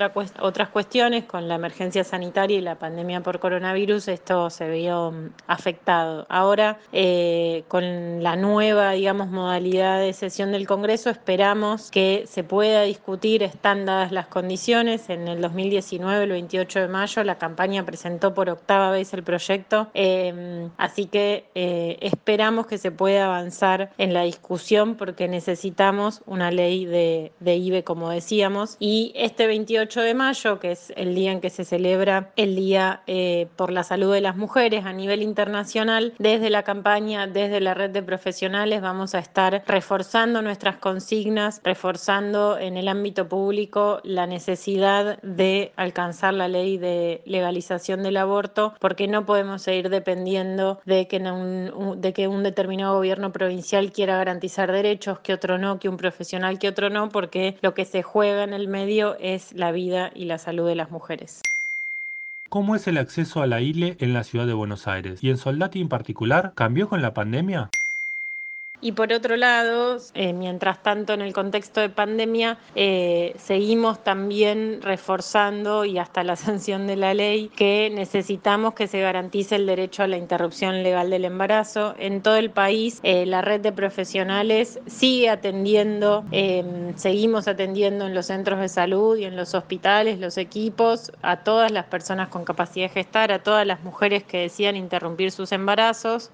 otras 0.40 0.68
cuestiones, 0.70 1.24
con 1.24 1.46
la 1.46 1.56
emergencia 1.56 2.04
sanitaria 2.04 2.56
y 2.56 2.62
la 2.62 2.76
pandemia 2.78 3.20
por 3.20 3.38
coronavirus, 3.38 4.08
esto 4.08 4.48
se 4.48 4.70
vio 4.70 5.10
mm, 5.10 5.30
afectado. 5.46 6.24
Ahora, 6.30 6.78
eh, 6.92 7.64
con 7.68 8.22
la 8.22 8.36
nueva, 8.36 8.92
digamos, 8.92 9.28
modalidad 9.28 10.00
de 10.00 10.14
sesión 10.14 10.52
del 10.52 10.66
Congreso, 10.66 11.10
esperamos 11.10 11.90
que 11.90 12.24
se 12.26 12.44
pueda 12.44 12.82
discutir, 12.84 13.42
están 13.42 13.84
dadas 13.84 14.10
las 14.10 14.28
condiciones, 14.28 15.10
en 15.10 15.28
el 15.28 15.42
2019 15.42 15.81
el 15.90 16.30
28 16.30 16.80
de 16.80 16.88
mayo, 16.88 17.24
la 17.24 17.38
campaña 17.38 17.84
presentó 17.84 18.34
por 18.34 18.48
octava 18.48 18.90
vez 18.90 19.12
el 19.14 19.22
proyecto, 19.22 19.88
em, 19.94 20.70
así 20.76 21.06
que 21.06 21.44
eh, 21.54 21.98
esperamos 22.00 22.66
que 22.66 22.78
se 22.78 22.90
pueda 22.90 23.26
avanzar 23.26 23.90
en 23.98 24.12
la 24.14 24.22
discusión 24.22 24.96
porque 24.96 25.28
necesitamos 25.28 26.22
una 26.26 26.50
ley 26.50 26.86
de, 26.86 27.32
IBE, 27.40 27.84
como 27.84 28.10
decíamos, 28.10 28.76
y 28.78 29.12
este 29.14 29.46
28 29.46 30.00
de 30.00 30.14
mayo, 30.14 30.58
que 30.58 30.72
es 30.72 30.92
el 30.96 31.14
día 31.14 31.32
en 31.32 31.40
que 31.40 31.50
se 31.50 31.64
celebra 31.64 32.30
el 32.36 32.56
Día 32.56 33.02
eh, 33.06 33.48
por 33.56 33.72
la 33.72 33.82
Salud 33.82 34.12
de 34.12 34.20
las 34.20 34.36
Mujeres 34.36 34.84
a 34.84 34.92
nivel 34.92 35.22
internacional, 35.22 36.14
desde 36.18 36.50
la 36.50 36.62
campaña, 36.62 37.26
desde 37.26 37.60
la 37.60 37.74
red 37.74 37.90
de 37.90 38.02
profesionales, 38.02 38.80
vamos 38.80 39.14
a 39.14 39.18
estar 39.18 39.62
reforzando 39.66 40.42
nuestras 40.42 40.76
consignas, 40.76 41.60
reforzando 41.64 42.58
en 42.58 42.76
el 42.76 42.88
ámbito 42.88 43.28
público 43.28 44.00
la 44.04 44.26
necesidad 44.26 45.20
de 45.22 45.61
alcanzar 45.76 46.34
la 46.34 46.48
ley 46.48 46.78
de 46.78 47.22
legalización 47.24 48.02
del 48.02 48.16
aborto, 48.16 48.74
porque 48.80 49.06
no 49.06 49.24
podemos 49.24 49.62
seguir 49.62 49.88
dependiendo 49.88 50.80
de 50.84 51.06
que, 51.06 51.18
un, 51.18 52.00
de 52.00 52.12
que 52.12 52.26
un 52.26 52.42
determinado 52.42 52.96
gobierno 52.96 53.30
provincial 53.32 53.92
quiera 53.92 54.16
garantizar 54.16 54.72
derechos, 54.72 55.20
que 55.20 55.34
otro 55.34 55.58
no, 55.58 55.78
que 55.78 55.88
un 55.88 55.96
profesional, 55.96 56.58
que 56.58 56.68
otro 56.68 56.90
no, 56.90 57.08
porque 57.08 57.56
lo 57.62 57.74
que 57.74 57.84
se 57.84 58.02
juega 58.02 58.44
en 58.44 58.52
el 58.52 58.68
medio 58.68 59.16
es 59.20 59.52
la 59.52 59.72
vida 59.72 60.10
y 60.14 60.24
la 60.24 60.38
salud 60.38 60.66
de 60.66 60.74
las 60.74 60.90
mujeres. 60.90 61.42
¿Cómo 62.48 62.76
es 62.76 62.86
el 62.86 62.98
acceso 62.98 63.40
a 63.40 63.46
la 63.46 63.62
ILE 63.62 63.96
en 63.98 64.12
la 64.12 64.24
ciudad 64.24 64.46
de 64.46 64.52
Buenos 64.52 64.86
Aires? 64.86 65.24
¿Y 65.24 65.30
en 65.30 65.38
Soldati 65.38 65.80
en 65.80 65.88
particular? 65.88 66.52
¿Cambió 66.54 66.86
con 66.86 67.00
la 67.00 67.14
pandemia? 67.14 67.70
Y 68.84 68.92
por 68.92 69.12
otro 69.12 69.36
lado, 69.36 69.98
eh, 70.14 70.32
mientras 70.32 70.82
tanto 70.82 71.12
en 71.12 71.20
el 71.20 71.32
contexto 71.32 71.80
de 71.80 71.88
pandemia, 71.88 72.58
eh, 72.74 73.32
seguimos 73.38 74.02
también 74.02 74.82
reforzando 74.82 75.84
y 75.84 75.98
hasta 75.98 76.24
la 76.24 76.34
sanción 76.36 76.88
de 76.88 76.96
la 76.96 77.14
ley 77.14 77.48
que 77.54 77.92
necesitamos 77.94 78.74
que 78.74 78.88
se 78.88 79.00
garantice 79.00 79.54
el 79.54 79.66
derecho 79.66 80.02
a 80.02 80.08
la 80.08 80.16
interrupción 80.16 80.82
legal 80.82 81.10
del 81.10 81.24
embarazo. 81.24 81.94
En 81.96 82.22
todo 82.22 82.34
el 82.34 82.50
país, 82.50 82.98
eh, 83.04 83.24
la 83.24 83.40
red 83.40 83.60
de 83.60 83.70
profesionales 83.70 84.80
sigue 84.88 85.30
atendiendo, 85.30 86.24
seguimos 86.96 87.46
atendiendo 87.46 88.06
en 88.06 88.14
los 88.14 88.26
centros 88.26 88.58
de 88.58 88.68
salud 88.68 89.16
y 89.16 89.26
en 89.26 89.36
los 89.36 89.54
hospitales, 89.54 90.18
los 90.18 90.36
equipos, 90.38 91.12
a 91.22 91.44
todas 91.44 91.70
las 91.70 91.84
personas 91.84 92.28
con 92.28 92.44
capacidad 92.44 92.88
de 92.88 92.94
gestar, 92.94 93.30
a 93.30 93.44
todas 93.44 93.64
las 93.64 93.84
mujeres 93.84 94.24
que 94.24 94.38
decidan 94.38 94.74
interrumpir 94.74 95.30
sus 95.30 95.52
embarazos, 95.52 96.32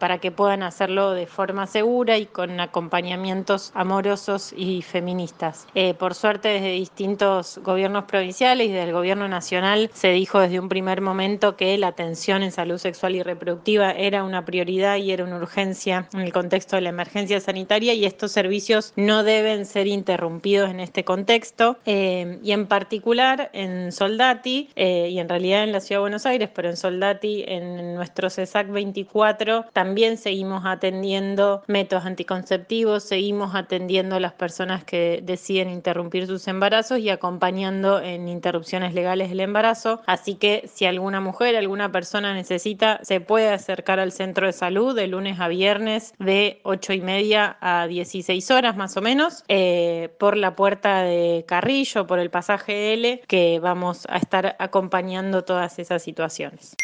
para 0.00 0.18
que 0.18 0.32
puedan 0.32 0.64
hacerlo 0.64 1.12
de 1.12 1.26
forma 1.26 1.68
segura 1.68 1.83
y 1.84 2.26
con 2.26 2.60
acompañamientos 2.60 3.70
amorosos 3.74 4.54
y 4.56 4.80
feministas. 4.80 5.66
Eh, 5.74 5.92
por 5.92 6.14
suerte, 6.14 6.48
desde 6.48 6.72
distintos 6.72 7.58
gobiernos 7.62 8.04
provinciales 8.04 8.68
y 8.68 8.72
del 8.72 8.92
gobierno 8.92 9.28
nacional 9.28 9.90
se 9.92 10.08
dijo 10.12 10.40
desde 10.40 10.60
un 10.60 10.70
primer 10.70 11.02
momento 11.02 11.56
que 11.56 11.76
la 11.76 11.88
atención 11.88 12.42
en 12.42 12.52
salud 12.52 12.78
sexual 12.78 13.16
y 13.16 13.22
reproductiva 13.22 13.90
era 13.90 14.24
una 14.24 14.46
prioridad 14.46 14.96
y 14.96 15.12
era 15.12 15.24
una 15.24 15.36
urgencia 15.36 16.08
en 16.14 16.20
el 16.20 16.32
contexto 16.32 16.76
de 16.76 16.82
la 16.82 16.88
emergencia 16.88 17.38
sanitaria 17.40 17.92
y 17.92 18.06
estos 18.06 18.32
servicios 18.32 18.94
no 18.96 19.22
deben 19.22 19.66
ser 19.66 19.86
interrumpidos 19.86 20.70
en 20.70 20.80
este 20.80 21.04
contexto. 21.04 21.76
Eh, 21.84 22.38
y 22.42 22.52
en 22.52 22.66
particular 22.66 23.50
en 23.52 23.92
Soldati 23.92 24.70
eh, 24.74 25.08
y 25.10 25.18
en 25.18 25.28
realidad 25.28 25.64
en 25.64 25.72
la 25.72 25.80
Ciudad 25.80 25.98
de 25.98 26.04
Buenos 26.04 26.24
Aires, 26.24 26.48
pero 26.54 26.70
en 26.70 26.78
Soldati, 26.78 27.44
en 27.46 27.94
nuestro 27.94 28.30
CESAC 28.30 28.68
24, 28.70 29.66
también 29.74 30.16
seguimos 30.16 30.62
atendiendo 30.64 31.62
métodos 31.74 32.06
anticonceptivos, 32.06 33.02
seguimos 33.02 33.56
atendiendo 33.56 34.14
a 34.14 34.20
las 34.20 34.32
personas 34.32 34.84
que 34.84 35.18
deciden 35.24 35.70
interrumpir 35.70 36.28
sus 36.28 36.46
embarazos 36.46 37.00
y 37.00 37.10
acompañando 37.10 38.00
en 38.00 38.28
interrupciones 38.28 38.94
legales 38.94 39.28
del 39.30 39.40
embarazo. 39.40 40.00
Así 40.06 40.36
que 40.36 40.70
si 40.72 40.86
alguna 40.86 41.20
mujer, 41.20 41.56
alguna 41.56 41.90
persona 41.90 42.32
necesita, 42.32 43.00
se 43.02 43.20
puede 43.20 43.48
acercar 43.48 43.98
al 43.98 44.12
centro 44.12 44.46
de 44.46 44.52
salud 44.52 44.94
de 44.94 45.08
lunes 45.08 45.40
a 45.40 45.48
viernes 45.48 46.14
de 46.20 46.60
8 46.62 46.92
y 46.92 47.00
media 47.00 47.56
a 47.60 47.88
16 47.88 48.52
horas 48.52 48.76
más 48.76 48.96
o 48.96 49.02
menos, 49.02 49.42
eh, 49.48 50.10
por 50.20 50.36
la 50.36 50.54
puerta 50.54 51.02
de 51.02 51.44
Carrillo, 51.48 52.06
por 52.06 52.20
el 52.20 52.30
pasaje 52.30 52.92
L, 52.94 53.20
que 53.26 53.58
vamos 53.58 54.06
a 54.08 54.18
estar 54.18 54.54
acompañando 54.60 55.42
todas 55.42 55.80
esas 55.80 56.04
situaciones. 56.04 56.76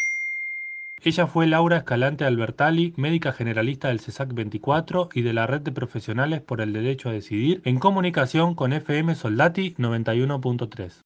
Ella 1.03 1.25
fue 1.25 1.47
Laura 1.47 1.77
Escalante 1.77 2.25
Albertali, 2.25 2.93
médica 2.95 3.33
generalista 3.33 3.87
del 3.87 4.01
CESAC 4.01 4.35
24 4.35 5.09
y 5.15 5.23
de 5.23 5.33
la 5.33 5.47
Red 5.47 5.61
de 5.61 5.71
Profesionales 5.71 6.41
por 6.41 6.61
el 6.61 6.73
Derecho 6.73 7.09
a 7.09 7.11
Decidir, 7.11 7.59
en 7.65 7.79
comunicación 7.79 8.53
con 8.53 8.71
FM 8.71 9.15
Soldati 9.15 9.73
91.3. 9.79 11.01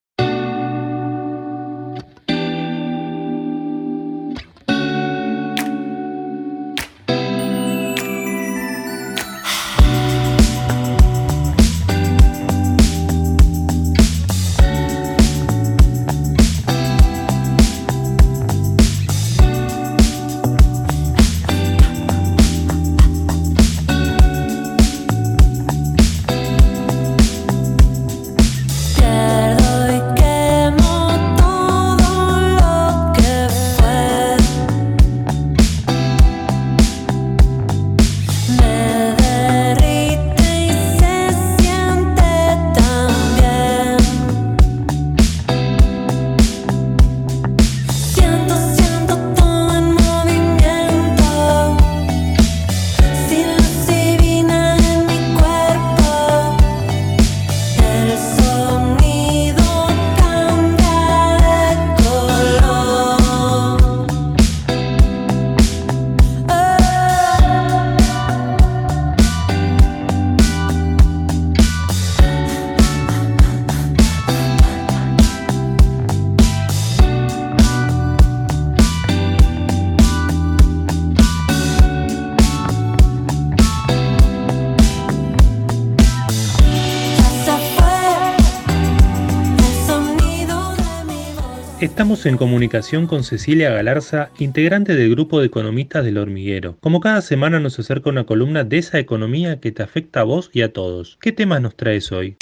En 92.25 92.37
comunicación 92.37 93.05
con 93.05 93.23
Cecilia 93.23 93.69
Galarza, 93.69 94.31
integrante 94.39 94.95
del 94.95 95.11
grupo 95.11 95.39
de 95.39 95.45
economistas 95.45 96.03
del 96.03 96.17
hormiguero. 96.17 96.75
Como 96.79 96.99
cada 96.99 97.21
semana 97.21 97.59
nos 97.59 97.77
acerca 97.77 98.09
una 98.09 98.23
columna 98.23 98.63
de 98.63 98.79
esa 98.79 98.97
economía 98.97 99.59
que 99.59 99.71
te 99.71 99.83
afecta 99.83 100.21
a 100.21 100.23
vos 100.23 100.49
y 100.51 100.63
a 100.63 100.73
todos. 100.73 101.19
¿Qué 101.21 101.31
temas 101.31 101.61
nos 101.61 101.75
traes 101.75 102.11
hoy? 102.11 102.35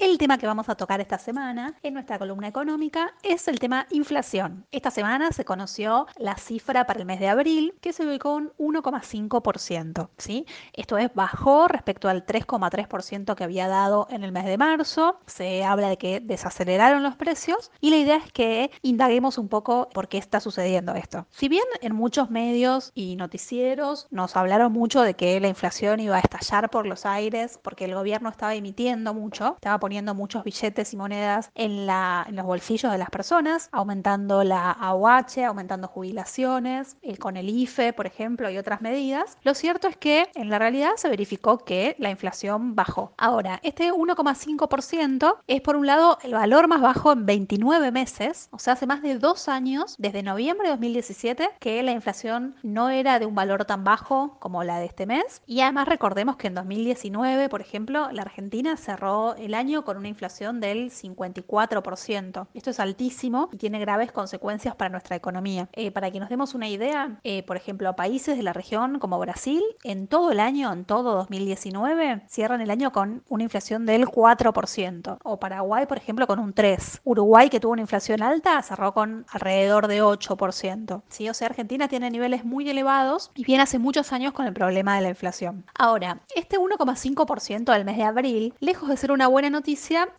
El 0.00 0.16
tema 0.16 0.38
que 0.38 0.46
vamos 0.46 0.70
a 0.70 0.76
tocar 0.76 1.02
esta 1.02 1.18
semana 1.18 1.74
en 1.82 1.92
nuestra 1.92 2.18
columna 2.18 2.48
económica 2.48 3.12
es 3.22 3.48
el 3.48 3.58
tema 3.58 3.86
inflación. 3.90 4.64
Esta 4.72 4.90
semana 4.90 5.30
se 5.30 5.44
conoció 5.44 6.06
la 6.16 6.36
cifra 6.36 6.86
para 6.86 7.00
el 7.00 7.04
mes 7.04 7.20
de 7.20 7.28
abril 7.28 7.74
que 7.82 7.92
se 7.92 8.06
ubicó 8.06 8.38
en 8.38 8.50
1,5%. 8.58 10.08
¿sí? 10.16 10.46
Esto 10.72 10.96
es 10.96 11.12
bajó 11.12 11.68
respecto 11.68 12.08
al 12.08 12.24
3,3% 12.24 13.34
que 13.34 13.44
había 13.44 13.68
dado 13.68 14.06
en 14.10 14.24
el 14.24 14.32
mes 14.32 14.46
de 14.46 14.56
marzo. 14.56 15.20
Se 15.26 15.64
habla 15.64 15.90
de 15.90 15.98
que 15.98 16.20
desaceleraron 16.20 17.02
los 17.02 17.16
precios 17.16 17.70
y 17.82 17.90
la 17.90 17.96
idea 17.96 18.16
es 18.16 18.32
que 18.32 18.70
indaguemos 18.80 19.36
un 19.36 19.48
poco 19.48 19.90
por 19.92 20.08
qué 20.08 20.16
está 20.16 20.40
sucediendo 20.40 20.94
esto. 20.94 21.26
Si 21.30 21.48
bien 21.48 21.64
en 21.82 21.94
muchos 21.94 22.30
medios 22.30 22.92
y 22.94 23.16
noticieros 23.16 24.06
nos 24.10 24.34
hablaron 24.34 24.72
mucho 24.72 25.02
de 25.02 25.12
que 25.12 25.38
la 25.40 25.48
inflación 25.48 26.00
iba 26.00 26.16
a 26.16 26.20
estallar 26.20 26.70
por 26.70 26.86
los 26.86 27.04
aires 27.04 27.58
porque 27.62 27.84
el 27.84 27.94
gobierno 27.94 28.30
estaba 28.30 28.54
emitiendo 28.54 29.12
mucho, 29.12 29.56
estaba 29.56 29.78
poniendo 29.78 29.89
muchos 30.14 30.44
billetes 30.44 30.92
y 30.92 30.96
monedas 30.96 31.50
en, 31.54 31.86
los 31.86 32.46
bolsillos 32.46 32.92
de 32.92 32.98
las 32.98 33.10
personas, 33.10 33.68
aumentando 33.72 34.44
la 34.44 34.70
AUH, 34.70 35.44
aumentando 35.46 35.88
jubilaciones, 35.88 36.96
el, 37.02 37.18
con 37.18 37.36
el 37.36 37.48
IFE, 37.48 37.92
por 37.92 38.06
ejemplo, 38.06 38.48
y 38.50 38.58
otras 38.58 38.80
medidas. 38.80 39.36
Lo 39.42 39.54
cierto 39.54 39.88
es 39.88 39.96
que 39.96 40.28
en 40.34 40.48
la 40.48 40.58
realidad 40.58 40.92
se 40.96 41.08
verificó 41.08 41.58
que 41.58 41.96
la 41.98 42.10
inflación 42.10 42.74
bajó. 42.74 43.12
Ahora, 43.18 43.60
este 43.62 43.92
1,5% 43.92 45.38
es 45.46 45.60
por 45.60 45.76
un 45.76 45.86
lado 45.86 46.18
el 46.22 46.32
valor 46.32 46.68
más 46.68 46.80
bajo 46.80 47.12
en 47.12 47.26
29 47.26 47.90
meses, 47.90 48.48
o 48.52 48.58
sea, 48.58 48.74
hace 48.74 48.86
más 48.86 49.02
de 49.02 49.18
dos 49.18 49.48
años, 49.48 49.96
desde 49.98 50.22
noviembre 50.22 50.68
de 50.68 50.74
2017, 50.74 51.50
que 51.58 51.82
la 51.82 51.92
inflación 51.92 52.54
no 52.62 52.90
era 52.90 53.18
de 53.18 53.26
un 53.26 53.34
valor 53.34 53.64
tan 53.64 53.84
bajo 53.84 54.36
como 54.38 54.64
la 54.64 54.78
de 54.78 54.86
este 54.86 55.06
mes. 55.06 55.42
Y 55.46 55.60
además 55.60 55.88
recordemos 55.88 56.36
que 56.36 56.46
en 56.46 56.54
2019, 56.54 57.48
por 57.48 57.60
ejemplo, 57.60 58.10
la 58.12 58.22
Argentina 58.22 58.76
cerró 58.76 59.34
el 59.36 59.54
año 59.54 59.79
con 59.84 59.96
una 59.96 60.08
inflación 60.08 60.60
del 60.60 60.90
54%. 60.90 62.46
Esto 62.54 62.70
es 62.70 62.80
altísimo 62.80 63.48
y 63.52 63.56
tiene 63.56 63.78
graves 63.80 64.12
consecuencias 64.12 64.74
para 64.74 64.90
nuestra 64.90 65.16
economía. 65.16 65.68
Eh, 65.72 65.90
para 65.90 66.10
que 66.10 66.20
nos 66.20 66.28
demos 66.28 66.54
una 66.54 66.68
idea, 66.68 67.18
eh, 67.24 67.42
por 67.42 67.56
ejemplo, 67.56 67.94
países 67.96 68.36
de 68.36 68.42
la 68.42 68.52
región 68.52 68.98
como 68.98 69.18
Brasil, 69.18 69.62
en 69.84 70.06
todo 70.06 70.32
el 70.32 70.40
año, 70.40 70.72
en 70.72 70.84
todo 70.84 71.14
2019, 71.14 72.22
cierran 72.28 72.60
el 72.60 72.70
año 72.70 72.92
con 72.92 73.22
una 73.28 73.44
inflación 73.44 73.86
del 73.86 74.06
4%. 74.06 75.18
O 75.22 75.38
Paraguay, 75.38 75.86
por 75.86 75.96
ejemplo, 75.96 76.26
con 76.26 76.38
un 76.38 76.54
3%. 76.54 77.00
Uruguay, 77.04 77.48
que 77.48 77.60
tuvo 77.60 77.72
una 77.72 77.82
inflación 77.82 78.22
alta, 78.22 78.60
cerró 78.62 78.92
con 78.94 79.26
alrededor 79.30 79.88
de 79.88 80.02
8%. 80.02 81.02
¿sí? 81.08 81.28
O 81.28 81.34
sea, 81.34 81.48
Argentina 81.48 81.88
tiene 81.88 82.10
niveles 82.10 82.44
muy 82.44 82.68
elevados 82.68 83.30
y 83.34 83.44
viene 83.44 83.62
hace 83.62 83.78
muchos 83.78 84.12
años 84.12 84.32
con 84.32 84.46
el 84.46 84.52
problema 84.52 84.96
de 84.96 85.02
la 85.02 85.08
inflación. 85.08 85.64
Ahora, 85.74 86.20
este 86.34 86.58
1,5% 86.58 87.72
del 87.72 87.84
mes 87.84 87.96
de 87.96 88.04
abril, 88.04 88.54
lejos 88.60 88.88
de 88.88 88.96
ser 88.96 89.12
una 89.12 89.28
buena 89.28 89.50
noticia, 89.50 89.69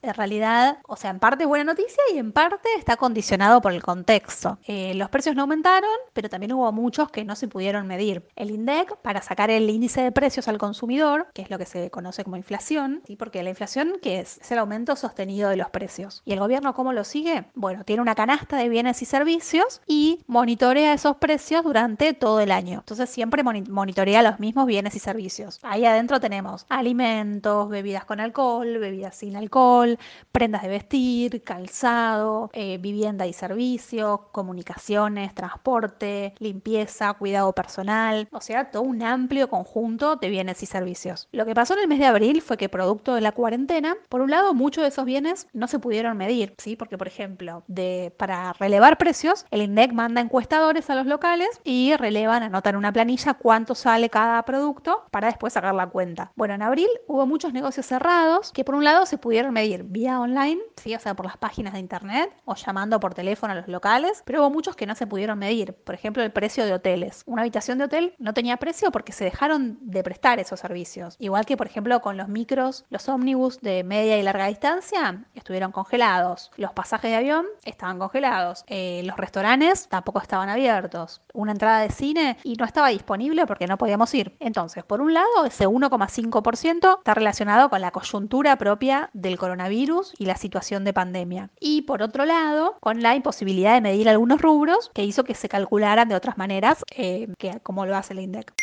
en 0.02 0.14
realidad, 0.14 0.80
o 0.88 0.96
sea, 0.96 1.10
en 1.12 1.20
parte 1.20 1.44
es 1.44 1.48
buena 1.48 1.64
noticia 1.64 2.02
y 2.14 2.18
en 2.18 2.32
parte 2.32 2.70
está 2.78 2.98
condicionado 2.98 3.62
por 3.62 3.74
el 3.74 3.82
contexto. 3.82 4.60
Eh, 4.66 4.94
los 4.96 5.10
precios 5.10 5.36
no 5.36 5.44
aumentaron, 5.44 5.90
pero 6.14 6.30
también 6.30 6.54
hubo 6.54 6.72
muchos 6.72 7.12
que 7.12 7.26
no 7.26 7.36
se 7.36 7.48
pudieron 7.48 7.88
medir. 7.88 8.28
El 8.36 8.52
INDEC, 8.52 8.98
para 8.98 9.22
sacar 9.22 9.50
el 9.50 9.70
índice 9.70 10.02
de 10.02 10.12
precios 10.12 10.48
al 10.48 10.58
consumidor, 10.58 11.28
que 11.34 11.42
es 11.42 11.50
lo 11.50 11.58
que 11.58 11.66
se 11.66 11.90
conoce 11.90 12.24
como 12.24 12.38
inflación, 12.38 13.02
¿sí? 13.06 13.16
porque 13.16 13.44
la 13.44 13.50
inflación, 13.50 13.94
¿qué 14.02 14.20
es? 14.20 14.40
El 14.52 14.58
aumento 14.58 14.96
sostenido 14.96 15.50
de 15.50 15.56
los 15.56 15.70
precios. 15.70 16.22
¿Y 16.26 16.34
el 16.34 16.40
gobierno 16.40 16.74
cómo 16.74 16.94
lo 16.94 17.04
sigue? 17.04 17.46
Bueno, 17.56 17.84
tiene 17.84 18.02
una 18.02 18.16
canasta 18.16 18.58
de 18.58 18.70
bienes 18.70 19.02
y 19.02 19.06
servicios 19.06 19.82
y 19.88 20.24
monitorea 20.28 20.94
esos 20.94 21.18
precios 21.18 21.64
durante 21.64 22.14
todo 22.14 22.40
el 22.42 22.52
año. 22.52 22.80
Entonces 22.80 23.10
siempre 23.10 23.44
monitorea 23.44 24.22
los 24.22 24.40
mismos 24.40 24.66
bienes 24.66 24.96
y 24.96 25.00
servicios. 25.00 25.60
Ahí 25.62 25.86
adentro 25.86 26.20
tenemos 26.20 26.66
alimentos, 26.70 27.70
bebidas 27.70 28.06
con 28.06 28.20
alcohol, 28.20 28.78
bebidas 28.78 29.16
alcohol, 29.36 29.98
prendas 30.32 30.62
de 30.64 30.70
vestir, 30.70 31.44
calzado, 31.44 32.50
eh, 32.54 32.78
vivienda 32.78 33.28
y 33.28 33.34
servicios, 33.34 34.20
comunicaciones, 34.32 35.34
transporte, 35.36 36.34
limpieza, 36.40 37.14
cuidado 37.14 37.54
personal, 37.54 38.28
o 38.32 38.42
sea, 38.42 38.72
todo 38.72 38.84
un 38.84 39.02
amplio 39.04 39.50
conjunto 39.50 40.16
de 40.16 40.30
bienes 40.30 40.64
y 40.64 40.66
servicios. 40.66 41.28
Lo 41.32 41.46
que 41.46 41.56
pasó 41.56 41.74
en 41.74 41.82
el 41.82 41.88
mes 41.88 42.00
de 42.00 42.06
abril 42.06 42.42
fue 42.42 42.58
que 42.58 42.70
producto 42.70 43.16
de 43.16 43.22
la 43.22 43.32
cuarentena, 43.32 43.96
por 44.10 44.22
un 44.22 44.32
lado, 44.32 44.54
muchos 44.54 44.84
de 44.84 44.90
esos 44.90 45.06
bienes 45.06 45.48
no 45.54 45.68
se 45.68 45.80
pudieron 45.80 46.18
medir, 46.18 46.54
¿sí? 46.58 46.76
Porque, 46.76 46.98
por 46.98 47.08
ejemplo, 47.08 47.64
de, 47.68 48.14
para 48.18 48.54
relevar 48.54 48.98
precios, 48.98 49.46
el 49.52 49.62
INDEC 49.62 49.94
manda 49.94 50.22
encuestadores 50.22 50.90
a 50.90 50.96
los 50.96 51.06
locales 51.06 51.50
y 51.64 51.96
relevan, 51.98 52.44
anotan 52.44 52.76
una 52.76 52.92
planilla 52.92 53.34
cuánto 53.34 53.76
sale 53.76 54.10
cada 54.10 54.44
producto 54.44 55.04
para 55.12 55.28
después 55.28 55.54
sacar 55.54 55.76
la 55.76 55.88
cuenta. 55.88 56.32
Bueno, 56.36 56.54
en 56.54 56.62
abril 56.62 56.90
hubo 57.08 57.26
muchos 57.26 57.54
negocios 57.54 57.86
cerrados 57.86 58.52
que 58.52 58.64
por 58.64 58.76
un 58.76 58.84
lado 58.84 59.06
se 59.06 59.18
pudieron 59.22 59.54
medir 59.54 59.84
vía 59.84 60.20
online, 60.20 60.62
¿sí? 60.78 60.96
o 60.96 61.00
sea, 61.00 61.16
por 61.16 61.26
las 61.26 61.38
páginas 61.38 61.74
de 61.74 61.80
internet 61.80 62.32
o 62.46 62.56
llamando 62.56 63.00
por 63.00 63.14
teléfono 63.14 63.54
a 63.54 63.56
los 63.56 63.68
locales, 63.68 64.24
pero 64.26 64.42
hubo 64.42 64.50
muchos 64.50 64.76
que 64.76 64.86
no 64.86 64.96
se 64.96 65.08
pudieron 65.08 65.40
medir. 65.40 65.74
Por 65.74 65.96
ejemplo, 65.96 66.24
el 66.24 66.32
precio 66.32 66.66
de 66.66 66.74
hoteles. 66.74 67.24
Una 67.26 67.44
habitación 67.44 67.78
de 67.78 67.86
hotel 67.86 68.16
no 68.18 68.34
tenía 68.34 68.58
precio 68.58 68.92
porque 68.92 69.14
se 69.14 69.24
dejaron 69.24 69.78
de 69.82 70.04
prestar 70.04 70.40
esos 70.40 70.60
servicios. 70.60 71.16
Igual 71.20 71.46
que, 71.46 71.58
por 71.58 71.68
ejemplo, 71.68 72.02
con 72.02 72.18
los 72.18 72.28
micros, 72.28 72.86
los 72.90 73.08
ómnibus 73.08 73.62
de 73.62 73.84
media 73.84 74.18
y 74.18 74.24
larga 74.24 74.48
distancia 74.48 75.24
estuvieron 75.36 75.72
congelados. 75.72 76.52
Los 76.58 76.74
pasajes 76.74 77.12
de 77.12 77.18
avión 77.18 77.46
estaban 77.64 78.00
congelados. 78.00 78.64
Eh, 78.68 79.02
los 79.06 79.18
restaurantes 79.18 79.88
tampoco 79.88 80.20
estaban 80.20 80.50
abiertos. 80.50 81.22
Una 81.34 81.52
entrada 81.52 81.82
de 81.82 81.92
cine 81.92 82.38
y 82.44 82.56
no 82.56 82.66
estaba 82.66 82.90
disponible 82.90 83.46
porque 83.46 83.68
no 83.68 83.78
podíamos 83.78 84.14
ir. 84.14 84.36
Entonces, 84.40 84.84
por 84.84 85.02
un 85.02 85.14
lado, 85.14 85.46
ese 85.46 85.68
1,5% 85.68 86.98
está 86.98 87.14
relacionado 87.14 87.70
con 87.70 87.82
la 87.82 87.92
coyuntura 87.92 88.56
propia 88.58 89.10
del 89.14 89.38
coronavirus 89.38 90.14
y 90.18 90.26
la 90.26 90.36
situación 90.36 90.84
de 90.84 90.94
pandemia. 90.94 91.50
Y 91.60 91.84
por 91.84 92.02
otro 92.02 92.26
lado, 92.26 92.76
con 92.80 93.02
la 93.02 93.16
imposibilidad 93.16 93.74
de 93.74 93.82
medir 93.82 94.10
algunos 94.10 94.42
rubros 94.42 94.92
que 94.94 95.04
hizo 95.04 95.24
que 95.24 95.36
se 95.36 95.50
calcularan 95.50 96.10
de 96.10 96.16
otras 96.16 96.38
maneras 96.38 96.84
eh, 96.96 97.28
que 97.38 97.60
como 97.64 97.86
lo 97.86 97.96
hace 97.96 98.14
el 98.14 98.20
INDEC. 98.20 98.54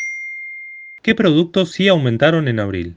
¿Qué 1.01 1.15
productos 1.15 1.71
sí 1.71 1.87
aumentaron 1.87 2.47
en 2.47 2.59
abril? 2.59 2.95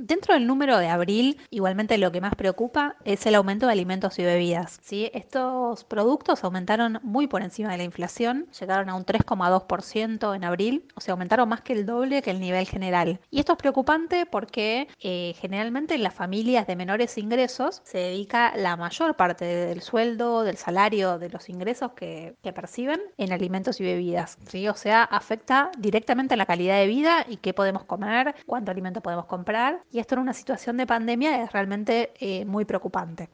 Dentro 0.00 0.34
del 0.34 0.46
número 0.46 0.78
de 0.78 0.86
abril, 0.86 1.38
igualmente 1.50 1.98
lo 1.98 2.12
que 2.12 2.20
más 2.20 2.36
preocupa 2.36 2.94
es 3.04 3.26
el 3.26 3.34
aumento 3.34 3.66
de 3.66 3.72
alimentos 3.72 4.16
y 4.20 4.22
bebidas. 4.22 4.78
¿sí? 4.80 5.10
Estos 5.12 5.82
productos 5.82 6.44
aumentaron 6.44 7.00
muy 7.02 7.26
por 7.26 7.42
encima 7.42 7.72
de 7.72 7.78
la 7.78 7.82
inflación, 7.82 8.46
llegaron 8.60 8.90
a 8.90 8.94
un 8.94 9.04
3,2% 9.04 10.36
en 10.36 10.44
abril, 10.44 10.84
o 10.94 11.00
sea, 11.00 11.12
aumentaron 11.12 11.48
más 11.48 11.62
que 11.62 11.72
el 11.72 11.84
doble 11.84 12.22
que 12.22 12.30
el 12.30 12.38
nivel 12.38 12.66
general. 12.68 13.18
Y 13.32 13.40
esto 13.40 13.52
es 13.54 13.58
preocupante 13.58 14.24
porque 14.24 14.86
eh, 15.02 15.34
generalmente 15.40 15.96
en 15.96 16.04
las 16.04 16.14
familias 16.14 16.68
de 16.68 16.76
menores 16.76 17.18
ingresos 17.18 17.82
se 17.84 17.98
dedica 17.98 18.56
la 18.56 18.76
mayor 18.76 19.16
parte 19.16 19.44
del 19.44 19.82
sueldo, 19.82 20.44
del 20.44 20.58
salario, 20.58 21.18
de 21.18 21.28
los 21.28 21.48
ingresos 21.48 21.92
que, 21.92 22.36
perciben 22.54 23.00
en 23.18 23.32
alimentos 23.32 23.78
y 23.80 23.84
bebidas. 23.84 24.38
¿sí? 24.46 24.68
O 24.68 24.74
sea, 24.74 25.04
afecta 25.04 25.70
directamente 25.78 26.34
a 26.34 26.36
la 26.36 26.46
calidad 26.46 26.78
de 26.78 26.86
vida 26.86 27.26
y 27.28 27.36
qué 27.36 27.52
podemos 27.52 27.84
comer, 27.84 28.34
cuánto 28.46 28.70
alimento 28.70 29.00
podemos 29.00 29.26
comprar 29.26 29.82
y 29.92 29.98
esto 29.98 30.14
en 30.14 30.20
una 30.20 30.34
situación 30.34 30.76
de 30.76 30.86
pandemia 30.86 31.42
es 31.42 31.52
realmente 31.52 32.10
eh, 32.20 32.44
muy 32.44 32.64
preocupante. 32.64 33.28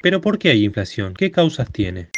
¿Pero 0.00 0.20
por 0.20 0.38
qué 0.38 0.50
hay 0.50 0.64
inflación? 0.64 1.14
¿Qué 1.14 1.30
causas 1.30 1.70
tiene? 1.70 2.08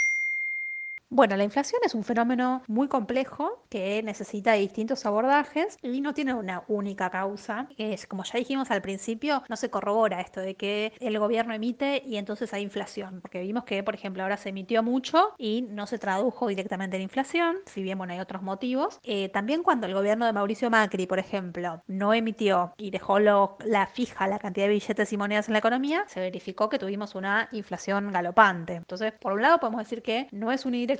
Bueno, 1.08 1.36
la 1.36 1.44
inflación 1.44 1.80
es 1.84 1.94
un 1.94 2.02
fenómeno 2.02 2.62
muy 2.66 2.88
complejo 2.88 3.64
que 3.70 4.02
necesita 4.02 4.54
distintos 4.54 5.06
abordajes 5.06 5.78
y 5.80 6.00
no 6.00 6.14
tiene 6.14 6.34
una 6.34 6.64
única 6.66 7.10
causa. 7.10 7.68
Es, 7.78 8.08
como 8.08 8.24
ya 8.24 8.40
dijimos 8.40 8.72
al 8.72 8.82
principio, 8.82 9.44
no 9.48 9.54
se 9.54 9.70
corrobora 9.70 10.20
esto 10.20 10.40
de 10.40 10.56
que 10.56 10.92
el 10.98 11.16
gobierno 11.20 11.54
emite 11.54 12.02
y 12.04 12.16
entonces 12.16 12.52
hay 12.52 12.64
inflación, 12.64 13.20
porque 13.20 13.40
vimos 13.40 13.62
que, 13.62 13.84
por 13.84 13.94
ejemplo, 13.94 14.24
ahora 14.24 14.36
se 14.36 14.48
emitió 14.48 14.82
mucho 14.82 15.32
y 15.38 15.62
no 15.70 15.86
se 15.86 15.98
tradujo 15.98 16.48
directamente 16.48 16.96
en 16.96 17.04
inflación, 17.04 17.58
si 17.66 17.84
bien 17.84 17.98
bueno, 17.98 18.12
hay 18.12 18.18
otros 18.18 18.42
motivos. 18.42 18.98
Eh, 19.04 19.28
también 19.28 19.62
cuando 19.62 19.86
el 19.86 19.94
gobierno 19.94 20.26
de 20.26 20.32
Mauricio 20.32 20.70
Macri, 20.70 21.06
por 21.06 21.20
ejemplo, 21.20 21.84
no 21.86 22.14
emitió 22.14 22.74
y 22.76 22.90
dejó 22.90 23.20
la 23.20 23.86
fija 23.92 24.26
la 24.26 24.40
cantidad 24.40 24.66
de 24.66 24.72
billetes 24.72 25.12
y 25.12 25.16
monedas 25.16 25.46
en 25.48 25.52
la 25.52 25.60
economía, 25.60 26.04
se 26.08 26.18
verificó 26.18 26.68
que 26.68 26.80
tuvimos 26.80 27.14
una 27.14 27.48
inflación 27.52 28.10
galopante. 28.10 28.74
Entonces, 28.74 29.12
por 29.20 29.34
un 29.34 29.42
lado, 29.42 29.60
podemos 29.60 29.78
decir 29.78 30.02
que 30.02 30.26
no 30.32 30.50
es 30.50 30.66
unidireccional 30.66 30.95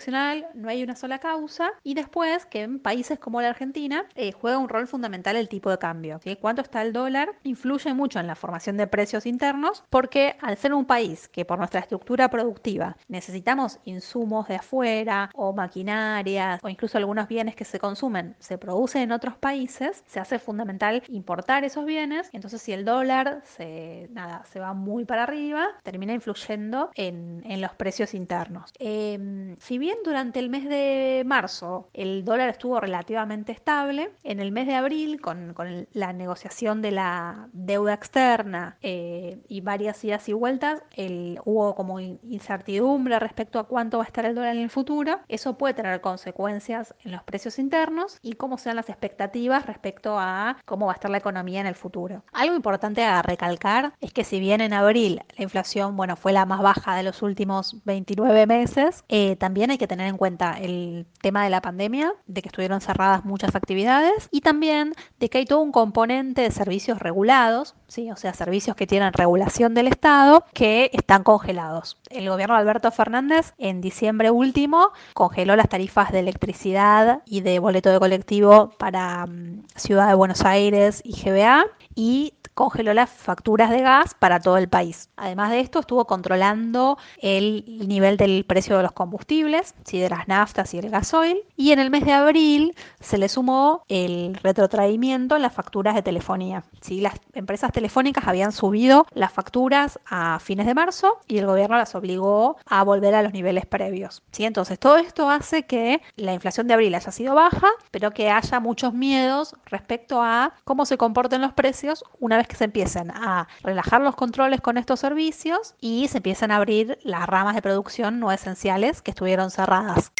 no 0.55 0.69
hay 0.69 0.83
una 0.83 0.97
sola 0.97 1.19
causa, 1.19 1.73
y 1.83 1.95
después 1.95 2.47
que 2.47 2.63
en 2.63 2.79
países 2.79 3.19
como 3.19 3.41
la 3.41 3.51
Argentina 3.51 4.05
eh, 4.15 4.33
juega 4.33 4.59
un 4.59 4.69
rol 4.69 4.87
fundamental 4.87 5.37
el 5.37 5.49
tipo 5.49 5.71
de 5.71 5.79
cambio. 5.79 6.21
¿sí? 6.23 6.37
Cuánto 6.37 6.63
está 6.63 6.83
el 6.83 6.93
dólar 6.93 7.31
influye 7.43 7.93
mucho 7.95 8.21
en 8.21 8.27
la 8.27 8.35
formación 8.35 8.77
de 8.77 8.87
precios 8.87 9.27
internos, 9.27 9.85
porque 9.91 10.37
al 10.41 10.57
ser 10.57 10.75
un 10.75 10.85
país 10.85 11.29
que 11.29 11.45
por 11.45 11.59
nuestra 11.59 11.81
estructura 11.81 12.29
productiva 12.31 12.97
necesitamos 13.09 13.79
insumos 13.85 14.49
de 14.49 14.57
afuera 14.57 15.31
o 15.35 15.53
maquinarias 15.53 16.61
o 16.63 16.69
incluso 16.69 16.99
algunos 16.99 17.29
bienes 17.29 17.57
que 17.57 17.65
se 17.65 17.79
consumen 17.79 18.37
se 18.39 18.59
producen 18.59 19.03
en 19.03 19.13
otros 19.13 19.37
países, 19.37 20.03
se 20.07 20.21
hace 20.21 20.39
fundamental 20.39 21.03
importar 21.09 21.65
esos 21.65 21.85
bienes. 21.85 22.29
Entonces, 22.33 22.63
si 22.63 22.73
el 22.73 22.85
dólar 22.85 23.43
se, 23.45 24.09
nada, 24.13 24.45
se 24.45 24.61
va 24.61 24.75
muy 24.75 25.05
para 25.05 25.25
arriba, 25.25 25.67
termina 25.83 26.13
influyendo 26.13 26.91
en, 26.95 27.43
en 27.47 27.61
los 27.61 27.73
precios 27.75 28.15
internos. 28.15 28.73
Eh, 28.79 29.57
si 29.59 29.79
bien 29.79 29.86
bien 29.87 29.99
durante 30.03 30.41
el 30.41 30.49
mes 30.49 30.65
de 30.69 31.23
marzo 31.25 31.91
el 31.93 32.25
dólar 32.25 32.49
estuvo 32.49 32.81
relativamente 32.81 33.53
estable, 33.53 34.11
en 34.25 34.41
el 34.41 34.51
mes 34.51 34.67
de 34.67 34.75
abril, 34.75 35.21
con, 35.21 35.55
la 35.93 36.13
negociación 36.13 36.83
de 36.83 36.91
la 36.91 37.49
deuda 37.53 37.95
externa 37.95 38.79
eh, 38.83 39.39
y 39.47 39.61
varias 39.61 40.03
idas 40.03 40.29
y 40.29 40.33
vueltas, 40.33 40.83
el, 40.97 41.39
hubo 41.45 41.77
como 41.77 42.01
incertidumbre 42.01 43.21
respecto 43.21 43.61
a 43.61 43.69
cuánto 43.69 43.99
va 43.99 44.05
a 44.05 44.07
estar 44.09 44.25
el 44.25 44.35
dólar 44.35 44.57
en 44.57 44.63
el 44.63 44.71
futuro. 44.71 45.21
Eso 45.29 45.57
puede 45.57 45.75
tener 45.75 46.01
consecuencias 46.01 46.93
en 47.05 47.13
los 47.13 47.23
precios 47.23 47.61
internos 47.61 48.19
y 48.23 48.33
cómo 48.33 48.59
sean 48.59 48.75
las 48.75 48.89
expectativas 48.89 49.67
respecto 49.67 50.19
a 50.19 50.57
cómo 50.65 50.87
va 50.87 50.93
a 50.93 50.97
estar 50.97 51.13
la 51.13 51.19
economía 51.19 51.61
en 51.61 51.67
el 51.67 51.77
futuro. 51.77 52.25
Algo 52.33 52.57
importante 52.57 53.05
a 53.05 53.23
recalcar 53.23 53.93
es 54.01 54.13
que 54.13 54.25
si 54.25 54.41
bien 54.41 54.61
en 54.61 54.73
abril 54.73 55.23
la 55.37 55.45
inflación, 55.45 55.97
bueno, 55.97 56.17
fue 56.17 56.33
la 56.33 56.45
más 56.45 56.61
baja 56.61 56.97
de 56.97 57.05
los 57.05 57.23
últimos 57.23 57.77
29 57.85 58.47
meses, 58.49 59.05
eh, 59.09 59.37
también 59.37 59.71
hay 59.71 59.76
que 59.79 59.87
tener 59.87 60.09
en 60.09 60.17
cuenta 60.17 60.59
el 60.61 61.07
tema 61.21 61.45
de 61.45 61.51
la 61.51 61.61
pandemia, 61.61 62.13
de 62.27 62.43
que 62.43 62.49
estuvieron 62.49 62.81
cerradas 62.81 63.25
muchas 63.25 63.55
actividades 63.55 64.29
y 64.31 64.41
también 64.41 64.95
de 65.19 65.29
que 65.29 65.39
hay 65.39 65.45
todo 65.45 65.61
un 65.61 65.73
componente 65.73 66.43
de 66.43 66.51
servicios 66.51 66.99
regulados, 66.99 67.75
¿sí? 67.89 68.11
o 68.11 68.17
sea, 68.17 68.35
servicios 68.35 68.77
que 68.77 68.87
tienen 68.87 69.13
regulación 69.13 69.75
del 69.75 69.89
Estado 69.89 70.45
que 70.53 70.91
están 70.93 71.23
congelados. 71.23 71.99
El 72.11 72.29
gobierno 72.29 72.55
de 72.55 72.61
Alberto 72.61 72.91
Fernández 72.91 73.55
en 73.59 73.81
diciembre 73.81 74.31
último 74.31 74.91
congeló 75.15 75.57
las 75.57 75.69
tarifas 75.69 76.13
de 76.13 76.21
electricidad 76.21 77.23
y 77.27 77.41
de 77.41 77.59
boleto 77.59 77.91
de 77.91 77.99
colectivo 77.99 78.71
para 78.79 79.27
mm, 79.27 79.65
Ciudad 79.75 80.09
de 80.09 80.15
Buenos 80.15 80.43
Aires 80.45 81.03
y 81.05 81.13
GBA 81.13 81.67
y 81.95 82.35
congeló 82.57 82.95
las 82.95 83.11
facturas 83.11 83.69
de 83.71 83.83
gas 83.83 84.15
para 84.15 84.41
todo 84.41 84.57
el 84.57 84.67
país. 84.67 85.11
Además 85.17 85.51
de 85.51 85.61
esto, 85.61 85.79
estuvo 85.79 86.07
controlando 86.07 86.97
el 87.19 87.65
nivel 87.87 88.17
del 88.17 88.47
precio 88.47 88.79
de 88.79 88.83
los 88.83 88.93
combustibles, 88.93 89.75
¿sí? 89.85 89.99
de 89.99 90.09
las 90.09 90.27
naftas 90.27 90.73
y 90.73 90.79
el 90.79 90.89
gasoil. 90.89 91.37
Y 91.55 91.73
en 91.73 91.81
el 91.81 91.91
mes 91.91 92.07
de 92.07 92.15
abril 92.15 92.75
se 92.99 93.19
le 93.19 93.29
sumó 93.29 93.85
el 93.89 94.39
retrotraimiento 94.43 95.37
en 95.37 95.43
las 95.43 95.53
facturas 95.53 95.95
de 95.95 96.03
telefonía. 96.03 96.65
¿sí? 96.81 97.03
Las 97.03 97.21
empresas 97.35 97.73
telefónicas 97.73 98.27
habían 98.27 98.53
subido 98.53 99.07
las 99.13 99.35
facturas 99.35 100.01
a 100.07 100.39
fines 100.41 100.65
de 100.65 100.73
marzo 100.73 101.19
y 101.29 101.37
el 101.37 101.45
gobierno 101.45 101.77
las 101.77 101.95
obligó 101.95 102.57
a 102.65 102.83
volver 102.85 103.15
a 103.15 103.23
los 103.23 103.35
niveles 103.35 103.67
previos. 103.67 104.23
¿sí? 104.33 104.47
Entonces, 104.47 104.79
todo 104.79 104.97
esto 104.97 105.29
hace 105.29 105.67
que 105.67 106.01
la 106.17 106.33
inflación 106.33 106.69
de 106.69 106.73
abril 106.73 106.95
haya 106.95 107.13
sido 107.13 107.35
baja, 107.35 107.69
pero 107.91 108.13
que 108.13 108.31
haya 108.31 108.61
muchos 108.61 108.95
miedos 108.95 109.55
respecto 109.67 110.23
a 110.23 110.55
cómo 110.65 110.87
se 110.87 110.97
comporten 110.97 111.43
los 111.43 111.53
precios 111.53 112.03
una 112.19 112.39
vez 112.39 112.46
que 112.47 112.57
se 112.57 112.65
empiecen 112.65 113.11
a 113.11 113.49
relajar 113.63 114.01
los 114.01 114.15
controles 114.15 114.61
con 114.61 114.79
estos 114.79 115.01
servicios 115.01 115.75
y 115.81 116.09
se 116.09 116.19
empiezan 116.19 116.51
a 116.51 116.57
abrir 116.57 116.99
las 117.03 117.27
ramas 117.27 117.55
de 117.55 117.63
producción 117.63 118.21
no 118.21 118.33
esenciales 118.33 119.03
que 119.03 119.11
estuvieron 119.11 119.51
cerradas. 119.51 120.13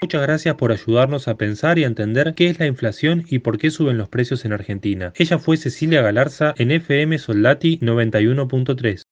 Muchas 0.00 0.22
gracias 0.22 0.54
por 0.54 0.70
ayudarnos 0.70 1.26
a 1.26 1.34
pensar 1.34 1.76
y 1.76 1.82
a 1.82 1.88
entender 1.88 2.34
qué 2.36 2.48
es 2.48 2.60
la 2.60 2.66
inflación 2.66 3.24
y 3.28 3.40
por 3.40 3.58
qué 3.58 3.72
suben 3.72 3.98
los 3.98 4.08
precios 4.08 4.44
en 4.44 4.52
Argentina. 4.52 5.12
Ella 5.16 5.38
fue 5.38 5.56
Cecilia 5.56 6.02
Galarza 6.02 6.54
en 6.56 6.70
FM 6.70 7.18
Soldati 7.18 7.78
91.3. 7.80 9.07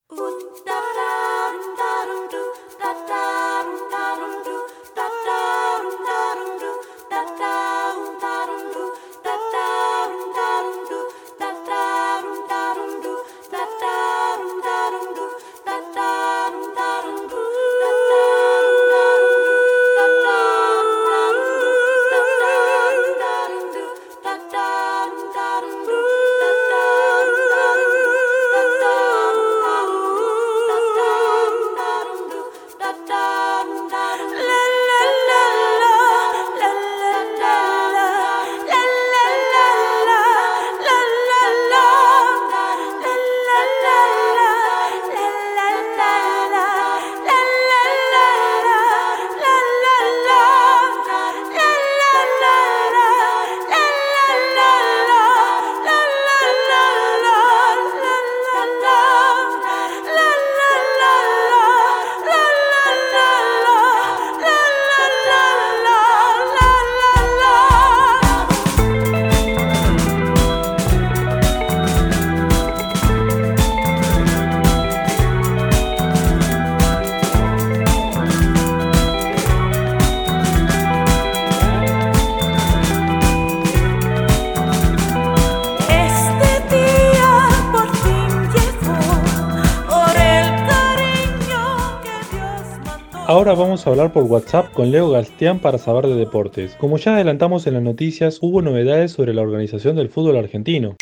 Ahora 93.47 93.61
vamos 93.61 93.87
a 93.87 93.91
hablar 93.91 94.13
por 94.13 94.25
WhatsApp 94.25 94.73
con 94.73 94.91
Leo 94.91 95.09
Gastián 95.09 95.61
para 95.61 95.79
saber 95.79 96.09
de 96.09 96.17
deportes. 96.17 96.75
Como 96.81 96.97
ya 96.97 97.15
adelantamos 97.15 97.65
en 97.69 97.75
las 97.75 97.83
noticias, 97.85 98.41
hubo 98.43 98.61
novedades 98.61 99.13
sobre 99.13 99.35
la 99.35 99.43
organización 99.43 99.95
del 99.95 100.09
fútbol 100.09 100.37
argentino. 100.37 100.97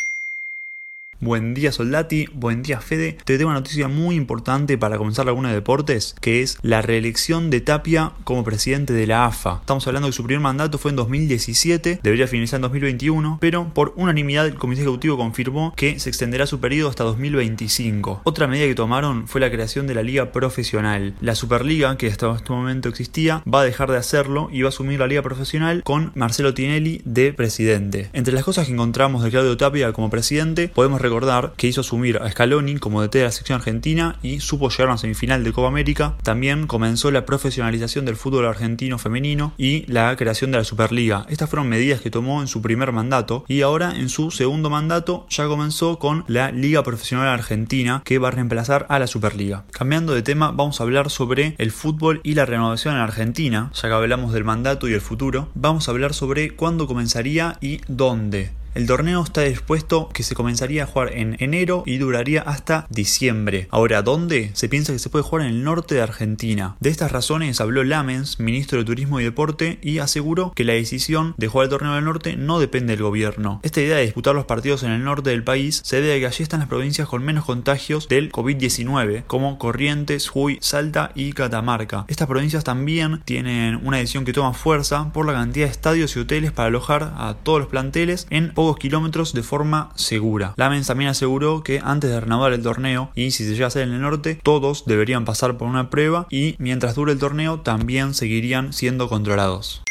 Buen 1.25 1.55
día 1.55 1.73
Soldati, 1.73 2.27
buen 2.35 2.63
día 2.63 2.83
Fede. 2.83 3.17
Te 3.25 3.39
tengo 3.39 3.49
una 3.49 3.61
noticia 3.61 3.89
muy 3.89 4.15
importante 4.15 4.77
para 4.77 4.99
comenzar 4.99 5.27
alguna 5.27 5.49
de 5.49 5.55
deportes, 5.55 6.15
que 6.21 6.43
es 6.43 6.59
la 6.61 6.83
reelección 6.83 7.49
de 7.49 7.63
Tapia 7.63 8.13
como 8.25 8.45
presidente 8.45 8.93
de 8.93 9.07
la 9.07 9.25
AFA. 9.25 9.61
Estamos 9.61 9.87
hablando 9.87 10.07
de 10.07 10.11
que 10.11 10.17
su 10.17 10.23
primer 10.23 10.43
mandato 10.43 10.77
fue 10.77 10.91
en 10.91 10.97
2017, 10.97 12.01
debería 12.03 12.27
finalizar 12.27 12.59
en 12.59 12.63
2021, 12.65 13.39
pero 13.41 13.73
por 13.73 13.95
unanimidad 13.97 14.45
el 14.47 14.57
Comité 14.57 14.83
Ejecutivo 14.83 15.17
confirmó 15.17 15.73
que 15.75 15.99
se 15.99 16.11
extenderá 16.11 16.47
su 16.47 16.61
periodo 16.61 16.91
hasta 16.91 17.05
2025. 17.05 18.21
Otra 18.25 18.47
medida 18.47 18.67
que 18.67 18.75
tomaron 18.75 19.27
fue 19.27 19.41
la 19.41 19.51
creación 19.51 19.87
de 19.87 19.95
la 19.95 20.03
Liga 20.03 20.31
Profesional. 20.31 21.15
La 21.23 21.35
Superliga, 21.35 21.97
que 21.97 22.09
hasta 22.09 22.35
este 22.35 22.53
momento 22.53 22.91
existía, 22.91 23.43
va 23.51 23.63
a 23.63 23.65
dejar 23.65 23.91
de 23.91 23.97
hacerlo 23.97 24.51
y 24.53 24.61
va 24.61 24.69
a 24.69 24.77
asumir 24.77 25.01
la 25.01 25.07
Liga 25.07 25.23
Profesional 25.23 25.83
con 25.85 26.13
Marcelo 26.15 26.53
Tinelli 26.53 27.01
de 27.07 27.33
presidente. 27.33 28.11
Entre 28.13 28.35
las 28.35 28.45
cosas 28.45 28.67
que 28.67 28.75
encontramos 28.75 29.23
de 29.23 29.31
Claudio 29.31 29.57
Tapia 29.57 29.91
como 29.95 30.11
presidente, 30.11 30.69
podemos 30.69 31.01
recordar 31.01 31.14
que 31.57 31.69
hizo 31.69 31.83
asumir 31.83 32.19
a 32.19 32.31
Scaloni 32.31 32.77
como 32.79 33.03
DT 33.03 33.19
de 33.19 33.25
la 33.25 33.31
sección 33.31 33.59
argentina 33.59 34.17
y 34.23 34.41
supo 34.41 34.69
llegar 34.69 34.89
a 34.89 34.93
una 34.93 34.99
semifinal 34.99 35.45
de 35.45 35.53
Copa 35.53 35.69
América. 35.69 36.15
También 36.23 36.67
comenzó 36.67 37.11
la 37.11 37.25
profesionalización 37.25 38.05
del 38.05 38.17
fútbol 38.17 38.47
argentino 38.47 38.99
femenino 38.99 39.53
y 39.57 39.85
la 39.87 40.15
creación 40.17 40.51
de 40.51 40.59
la 40.59 40.65
Superliga. 40.65 41.27
Estas 41.29 41.49
fueron 41.49 41.69
medidas 41.69 42.01
que 42.01 42.11
tomó 42.11 42.41
en 42.41 42.49
su 42.49 42.63
primer 42.63 42.93
mandato 42.93 43.45
y 43.49 43.63
ahora 43.63 43.95
en 43.97 44.09
su 44.09 44.31
segundo 44.31 44.71
mandato 44.71 45.27
ya 45.31 45.47
comenzó 45.47 45.99
con 45.99 46.25
la 46.27 46.51
Liga 46.51 46.83
Profesional 46.83 47.29
Argentina 47.29 48.03
que 48.05 48.19
va 48.19 48.29
a 48.29 48.33
reemplazar 48.33 48.87
a 48.89 48.99
la 48.99 49.07
Superliga. 49.07 49.65
Cambiando 49.71 50.15
de 50.15 50.23
tema, 50.23 50.51
vamos 50.51 50.81
a 50.81 50.85
hablar 50.85 51.11
sobre 51.11 51.55
el 51.59 51.71
fútbol 51.71 52.21
y 52.25 52.35
la 52.35 52.47
renovación 52.47 52.95
en 52.95 53.01
Argentina, 53.01 53.71
ya 53.75 53.89
que 53.89 53.95
hablamos 53.95 54.33
del 54.33 54.45
mandato 54.45 54.89
y 54.89 54.95
el 54.95 55.01
futuro. 55.01 55.49
Vamos 55.55 55.89
a 55.89 55.93
hablar 55.93 56.15
sobre 56.15 56.51
cuándo 56.51 56.87
comenzaría 56.87 57.59
y 57.61 57.81
dónde. 57.89 58.64
El 58.75 58.89
torneo 58.89 59.23
está 59.23 59.43
dispuesto 59.43 60.09
que 60.09 60.25
se 60.25 60.35
comenzaría 60.35 60.83
a 60.83 60.87
jugar 60.87 61.13
en 61.13 61.37
enero 61.39 61.85
y 61.87 61.99
duraría 61.99 62.43
hasta 62.43 62.89
diciembre. 62.91 63.69
Ahora, 63.71 64.03
¿dónde? 64.03 64.51
Se 64.55 64.69
piensa 64.69 64.93
que 64.93 64.99
se 64.99 65.11
puede 65.11 65.23
jugar 65.23 65.47
en 65.47 65.55
el 65.55 65.63
norte 65.63 65.95
de 65.95 66.03
Argentina. 66.03 66.75
De 66.81 66.91
estas 66.91 67.13
razones 67.13 67.61
habló 67.61 67.85
Lamens, 67.85 68.41
ministro 68.41 68.79
de 68.81 68.85
Turismo 68.85 69.21
y 69.21 69.25
Deporte, 69.25 69.79
y 69.81 69.99
aseguró 69.99 70.53
que 70.57 70.65
la 70.65 70.73
decisión 70.73 71.35
de 71.37 71.47
jugar 71.47 71.67
el 71.67 71.71
torneo 71.71 71.95
del 71.95 72.05
norte 72.05 72.37
no 72.37 72.59
depende 72.59 72.95
del 72.95 73.05
gobierno. 73.05 73.61
Esta 73.63 73.81
idea 73.81 73.95
de 73.95 74.07
disputar 74.07 74.35
los 74.35 74.47
partidos 74.47 74.83
en 74.83 74.91
el 74.91 75.05
norte 75.05 75.31
del 75.31 75.45
país 75.45 75.81
se 75.85 76.01
debe 76.01 76.17
a 76.17 76.19
que 76.19 76.27
allí 76.27 76.43
están 76.43 76.59
las 76.59 76.69
provincias 76.69 77.07
con 77.07 77.23
menos 77.23 77.45
contagios 77.45 78.09
del 78.09 78.33
COVID-19, 78.33 79.23
como 79.29 79.57
Corrientes, 79.57 80.29
Jujuy, 80.29 80.59
Salta 80.61 81.13
y 81.15 81.33
Catamarca. 81.33 82.07
Estas 82.09 82.27
provincias 82.27 82.65
también 82.65 83.23
tienen 83.25 83.87
una 83.87 83.99
decisión 83.99 84.25
que 84.25 84.33
toma 84.33 84.53
fuerza 84.53 85.13
por 85.13 85.27
la 85.27 85.33
cantidad 85.33 85.67
de 85.67 85.71
estadios 85.71 86.17
y 86.17 86.19
hoteles 86.19 86.51
para 86.51 86.67
alojar 86.67 87.15
a 87.17 87.37
todos 87.41 87.61
los 87.61 87.69
planteles 87.69 88.27
en 88.31 88.51
kilómetros 88.73 89.35
de 89.35 89.43
forma 89.43 89.91
segura. 89.95 90.55
Lamens 90.57 90.87
también 90.87 91.11
aseguró 91.11 91.63
que 91.63 91.81
antes 91.83 92.11
de 92.11 92.21
renovar 92.21 92.53
el 92.53 92.63
torneo 92.63 93.11
y 93.15 93.31
si 93.33 93.45
se 93.45 93.53
llega 93.53 93.67
a 93.67 93.69
hacer 93.69 93.83
en 93.83 93.95
el 93.95 94.01
norte, 94.01 94.39
todos 94.43 94.85
deberían 94.87 95.25
pasar 95.25 95.57
por 95.57 95.69
una 95.69 95.91
prueba 95.91 96.27
y 96.31 96.57
mientras 96.59 96.95
dure 96.95 97.13
el 97.13 97.19
torneo 97.19 97.61
también 97.61 98.15
seguirían 98.15 98.73
siendo 98.73 99.09
controlados. 99.09 99.83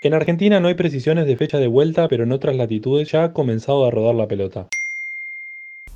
En 0.00 0.12
Argentina 0.12 0.60
no 0.60 0.68
hay 0.68 0.74
precisiones 0.74 1.26
de 1.26 1.36
fecha 1.36 1.58
de 1.58 1.66
vuelta, 1.66 2.08
pero 2.08 2.24
en 2.24 2.32
otras 2.32 2.54
latitudes 2.56 3.10
ya 3.10 3.24
ha 3.24 3.32
comenzado 3.32 3.86
a 3.86 3.90
rodar 3.90 4.14
la 4.14 4.28
pelota. 4.28 4.68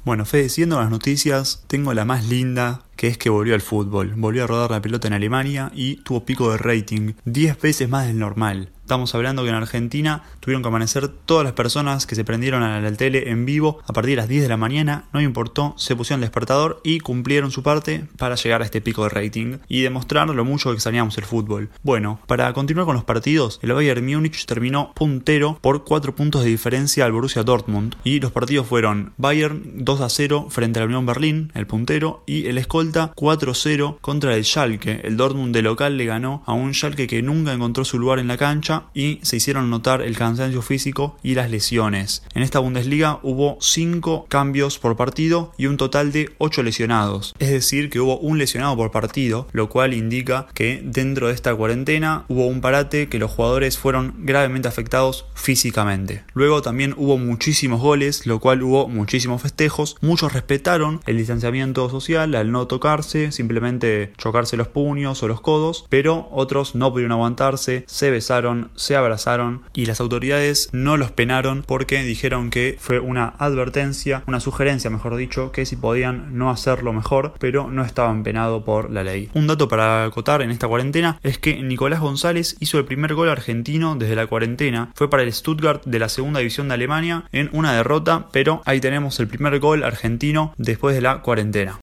Bueno, 0.04 0.24
Fede, 0.24 0.48
siendo 0.48 0.80
las 0.80 0.88
noticias, 0.88 1.64
tengo 1.66 1.92
la 1.92 2.06
más 2.06 2.26
linda, 2.26 2.80
que 2.96 3.08
es 3.08 3.18
que 3.18 3.28
volvió 3.28 3.54
al 3.54 3.60
fútbol. 3.60 4.14
Volvió 4.16 4.44
a 4.44 4.46
rodar 4.46 4.70
la 4.70 4.80
pelota 4.80 5.08
en 5.08 5.12
Alemania 5.12 5.70
y 5.74 5.96
tuvo 5.96 6.24
pico 6.24 6.50
de 6.50 6.56
rating, 6.56 7.12
10 7.26 7.60
veces 7.60 7.88
más 7.90 8.06
del 8.06 8.18
normal. 8.18 8.70
Estamos 8.88 9.14
hablando 9.14 9.42
que 9.42 9.50
en 9.50 9.54
Argentina 9.54 10.22
tuvieron 10.40 10.62
que 10.62 10.68
amanecer 10.68 11.08
todas 11.08 11.44
las 11.44 11.52
personas 11.52 12.06
que 12.06 12.14
se 12.14 12.24
prendieron 12.24 12.62
a 12.62 12.80
la 12.80 12.90
tele 12.92 13.28
en 13.28 13.44
vivo 13.44 13.80
a 13.86 13.92
partir 13.92 14.12
de 14.12 14.16
las 14.16 14.28
10 14.28 14.44
de 14.44 14.48
la 14.48 14.56
mañana, 14.56 15.04
no 15.12 15.20
importó, 15.20 15.74
se 15.76 15.94
pusieron 15.94 16.20
el 16.20 16.28
despertador 16.28 16.80
y 16.82 17.00
cumplieron 17.00 17.50
su 17.50 17.62
parte 17.62 18.06
para 18.16 18.36
llegar 18.36 18.62
a 18.62 18.64
este 18.64 18.80
pico 18.80 19.02
de 19.02 19.10
rating 19.10 19.58
y 19.68 19.82
demostrar 19.82 20.30
lo 20.30 20.42
mucho 20.42 20.70
que 20.70 20.76
extrañamos 20.76 21.18
el 21.18 21.26
fútbol. 21.26 21.68
Bueno, 21.82 22.20
para 22.26 22.50
continuar 22.54 22.86
con 22.86 22.94
los 22.94 23.04
partidos, 23.04 23.60
el 23.62 23.74
Bayern 23.74 24.06
Múnich 24.06 24.46
terminó 24.46 24.94
puntero 24.94 25.58
por 25.60 25.84
4 25.84 26.14
puntos 26.14 26.42
de 26.42 26.48
diferencia 26.48 27.04
al 27.04 27.12
Borussia 27.12 27.42
Dortmund 27.42 27.94
y 28.04 28.20
los 28.20 28.32
partidos 28.32 28.68
fueron 28.68 29.12
Bayern 29.18 29.84
2 29.84 30.00
a 30.00 30.08
0 30.08 30.46
frente 30.48 30.78
a 30.78 30.84
la 30.84 30.86
Unión 30.86 31.04
Berlín, 31.04 31.52
el 31.54 31.66
puntero, 31.66 32.22
y 32.24 32.46
el 32.46 32.56
escolta 32.56 33.12
4-0 33.14 33.98
contra 34.00 34.34
el 34.34 34.46
Schalke. 34.46 35.02
El 35.04 35.18
Dortmund 35.18 35.54
de 35.54 35.60
local 35.60 35.98
le 35.98 36.06
ganó 36.06 36.42
a 36.46 36.54
un 36.54 36.72
Schalke 36.72 37.06
que 37.06 37.20
nunca 37.20 37.52
encontró 37.52 37.84
su 37.84 37.98
lugar 37.98 38.18
en 38.18 38.28
la 38.28 38.38
cancha 38.38 38.77
y 38.94 39.20
se 39.22 39.36
hicieron 39.36 39.70
notar 39.70 40.02
el 40.02 40.16
cansancio 40.16 40.62
físico 40.62 41.16
y 41.22 41.34
las 41.34 41.50
lesiones. 41.50 42.22
En 42.34 42.42
esta 42.42 42.58
Bundesliga 42.58 43.18
hubo 43.22 43.58
5 43.60 44.26
cambios 44.28 44.78
por 44.78 44.96
partido 44.96 45.52
y 45.56 45.66
un 45.66 45.76
total 45.76 46.12
de 46.12 46.30
8 46.38 46.62
lesionados. 46.62 47.34
Es 47.38 47.50
decir, 47.50 47.90
que 47.90 48.00
hubo 48.00 48.18
un 48.18 48.38
lesionado 48.38 48.76
por 48.76 48.90
partido, 48.90 49.48
lo 49.52 49.68
cual 49.68 49.94
indica 49.94 50.46
que 50.54 50.80
dentro 50.84 51.28
de 51.28 51.34
esta 51.34 51.54
cuarentena 51.54 52.24
hubo 52.28 52.46
un 52.46 52.60
parate 52.60 53.08
que 53.08 53.18
los 53.18 53.30
jugadores 53.30 53.78
fueron 53.78 54.14
gravemente 54.18 54.68
afectados 54.68 55.26
físicamente. 55.34 56.24
Luego 56.34 56.62
también 56.62 56.94
hubo 56.96 57.18
muchísimos 57.18 57.80
goles, 57.80 58.26
lo 58.26 58.40
cual 58.40 58.62
hubo 58.62 58.88
muchísimos 58.88 59.42
festejos. 59.42 59.96
Muchos 60.00 60.32
respetaron 60.32 61.00
el 61.06 61.16
distanciamiento 61.16 61.88
social 61.90 62.34
al 62.34 62.52
no 62.52 62.66
tocarse, 62.66 63.32
simplemente 63.32 64.12
chocarse 64.16 64.56
los 64.56 64.68
puños 64.68 65.22
o 65.22 65.28
los 65.28 65.40
codos, 65.40 65.86
pero 65.88 66.28
otros 66.30 66.74
no 66.74 66.90
pudieron 66.92 67.12
aguantarse, 67.12 67.84
se 67.86 68.10
besaron, 68.10 68.67
se 68.74 68.96
abrazaron 68.96 69.62
y 69.74 69.86
las 69.86 70.00
autoridades 70.00 70.68
no 70.72 70.96
los 70.96 71.10
penaron 71.10 71.62
porque 71.66 72.02
dijeron 72.02 72.50
que 72.50 72.76
fue 72.78 73.00
una 73.00 73.34
advertencia, 73.38 74.22
una 74.26 74.40
sugerencia 74.40 74.90
mejor 74.90 75.16
dicho, 75.16 75.52
que 75.52 75.66
si 75.66 75.76
podían 75.76 76.36
no 76.38 76.50
hacerlo 76.50 76.92
mejor, 76.92 77.34
pero 77.38 77.70
no 77.70 77.84
estaban 77.84 78.22
penados 78.22 78.62
por 78.62 78.90
la 78.90 79.04
ley. 79.04 79.30
Un 79.34 79.46
dato 79.46 79.68
para 79.68 80.04
acotar 80.04 80.42
en 80.42 80.50
esta 80.50 80.68
cuarentena 80.68 81.18
es 81.22 81.38
que 81.38 81.62
Nicolás 81.62 82.00
González 82.00 82.56
hizo 82.60 82.78
el 82.78 82.84
primer 82.84 83.14
gol 83.14 83.28
argentino 83.28 83.96
desde 83.96 84.16
la 84.16 84.26
cuarentena, 84.26 84.92
fue 84.94 85.10
para 85.10 85.22
el 85.22 85.32
Stuttgart 85.32 85.84
de 85.84 85.98
la 85.98 86.08
segunda 86.08 86.40
división 86.40 86.68
de 86.68 86.74
Alemania 86.74 87.24
en 87.32 87.50
una 87.52 87.72
derrota, 87.74 88.28
pero 88.32 88.62
ahí 88.64 88.80
tenemos 88.80 89.18
el 89.20 89.28
primer 89.28 89.58
gol 89.60 89.84
argentino 89.84 90.54
después 90.56 90.94
de 90.94 91.02
la 91.02 91.22
cuarentena. 91.22 91.78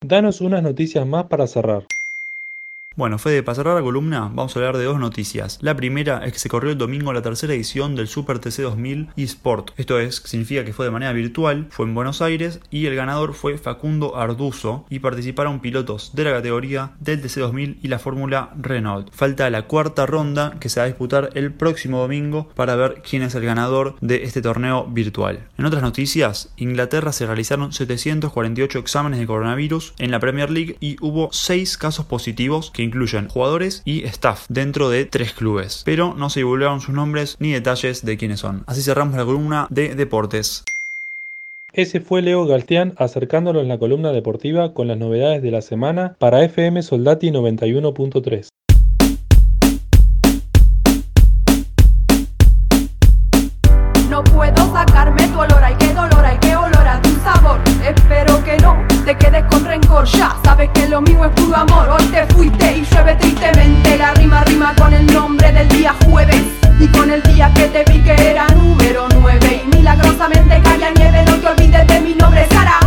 Danos 0.00 0.40
unas 0.40 0.62
noticias 0.62 1.06
más 1.06 1.24
para 1.26 1.46
cerrar. 1.46 1.84
Bueno, 2.96 3.18
Fede, 3.18 3.42
para 3.42 3.56
cerrar 3.56 3.74
la 3.74 3.82
columna, 3.82 4.30
vamos 4.32 4.56
a 4.56 4.58
hablar 4.58 4.78
de 4.78 4.84
dos 4.84 4.98
noticias. 4.98 5.58
La 5.60 5.76
primera 5.76 6.24
es 6.24 6.32
que 6.32 6.38
se 6.38 6.48
corrió 6.48 6.72
el 6.72 6.78
domingo 6.78 7.12
la 7.12 7.20
tercera 7.20 7.52
edición 7.52 7.94
del 7.94 8.08
Super 8.08 8.38
TC 8.38 8.62
2000 8.62 9.10
eSport. 9.18 9.72
Esto 9.76 10.00
es, 10.00 10.22
significa 10.24 10.64
que 10.64 10.72
fue 10.72 10.86
de 10.86 10.92
manera 10.92 11.12
virtual, 11.12 11.66
fue 11.68 11.84
en 11.84 11.94
Buenos 11.94 12.22
Aires 12.22 12.58
y 12.70 12.86
el 12.86 12.96
ganador 12.96 13.34
fue 13.34 13.58
Facundo 13.58 14.16
Arduzo 14.16 14.86
y 14.88 15.00
participaron 15.00 15.60
pilotos 15.60 16.12
de 16.14 16.24
la 16.24 16.32
categoría 16.32 16.92
del 16.98 17.20
TC 17.20 17.40
2000 17.40 17.80
y 17.82 17.88
la 17.88 17.98
Fórmula 17.98 18.54
Renault. 18.58 19.12
Falta 19.12 19.50
la 19.50 19.66
cuarta 19.66 20.06
ronda 20.06 20.56
que 20.58 20.70
se 20.70 20.80
va 20.80 20.84
a 20.84 20.88
disputar 20.88 21.28
el 21.34 21.52
próximo 21.52 21.98
domingo 21.98 22.48
para 22.54 22.76
ver 22.76 23.02
quién 23.06 23.20
es 23.20 23.34
el 23.34 23.44
ganador 23.44 23.96
de 24.00 24.24
este 24.24 24.40
torneo 24.40 24.86
virtual. 24.86 25.40
En 25.58 25.66
otras 25.66 25.82
noticias, 25.82 26.50
Inglaterra 26.56 27.12
se 27.12 27.26
realizaron 27.26 27.74
748 27.74 28.78
exámenes 28.78 29.20
de 29.20 29.26
coronavirus 29.26 29.92
en 29.98 30.10
la 30.10 30.18
Premier 30.18 30.50
League 30.50 30.78
y 30.80 30.96
hubo 31.02 31.28
6 31.30 31.76
casos 31.76 32.06
positivos 32.06 32.70
que 32.70 32.85
incluyen 32.86 33.28
jugadores 33.28 33.82
y 33.84 34.04
staff 34.04 34.46
dentro 34.48 34.88
de 34.88 35.04
tres 35.04 35.32
clubes, 35.32 35.82
pero 35.84 36.14
no 36.14 36.30
se 36.30 36.40
divulgaron 36.40 36.80
sus 36.80 36.94
nombres 36.94 37.36
ni 37.38 37.52
detalles 37.52 38.04
de 38.04 38.16
quiénes 38.16 38.40
son. 38.40 38.64
Así 38.66 38.82
cerramos 38.82 39.16
la 39.16 39.24
columna 39.24 39.66
de 39.70 39.94
deportes. 39.94 40.64
Ese 41.72 42.00
fue 42.00 42.22
Leo 42.22 42.46
Galtián 42.46 42.94
acercándonos 42.96 43.66
la 43.66 43.78
columna 43.78 44.12
deportiva 44.12 44.72
con 44.72 44.88
las 44.88 44.96
novedades 44.96 45.42
de 45.42 45.50
la 45.50 45.60
semana 45.60 46.16
para 46.18 46.42
FM 46.42 46.82
Soldati 46.82 47.30
91.3. 47.30 48.48
te 59.06 59.16
quedes 59.16 59.44
con 59.44 59.64
rencor, 59.64 60.04
ya 60.04 60.36
sabes 60.42 60.68
que 60.74 60.88
lo 60.88 61.00
mío 61.00 61.24
es 61.26 61.30
puro 61.40 61.56
amor. 61.56 61.88
Hoy 61.90 62.04
te 62.06 62.26
fuiste 62.34 62.78
y 62.78 62.84
llueve 62.84 63.14
tristemente, 63.14 63.96
la 63.96 64.12
rima 64.14 64.42
rima 64.42 64.74
con 64.74 64.92
el 64.92 65.06
nombre 65.06 65.52
del 65.52 65.68
día 65.68 65.94
jueves. 66.04 66.42
Y 66.80 66.88
con 66.88 67.08
el 67.12 67.22
día 67.22 67.52
que 67.54 67.68
te 67.68 67.84
vi 67.84 68.02
que 68.02 68.12
era 68.12 68.46
número 68.48 69.08
9 69.14 69.62
Y 69.64 69.76
milagrosamente 69.76 70.60
caía 70.60 70.90
nieve, 70.90 71.24
no 71.24 71.36
te 71.36 71.46
olvides 71.46 71.86
de 71.86 72.00
mi 72.00 72.14
nombre 72.14 72.46
Sara, 72.50 72.80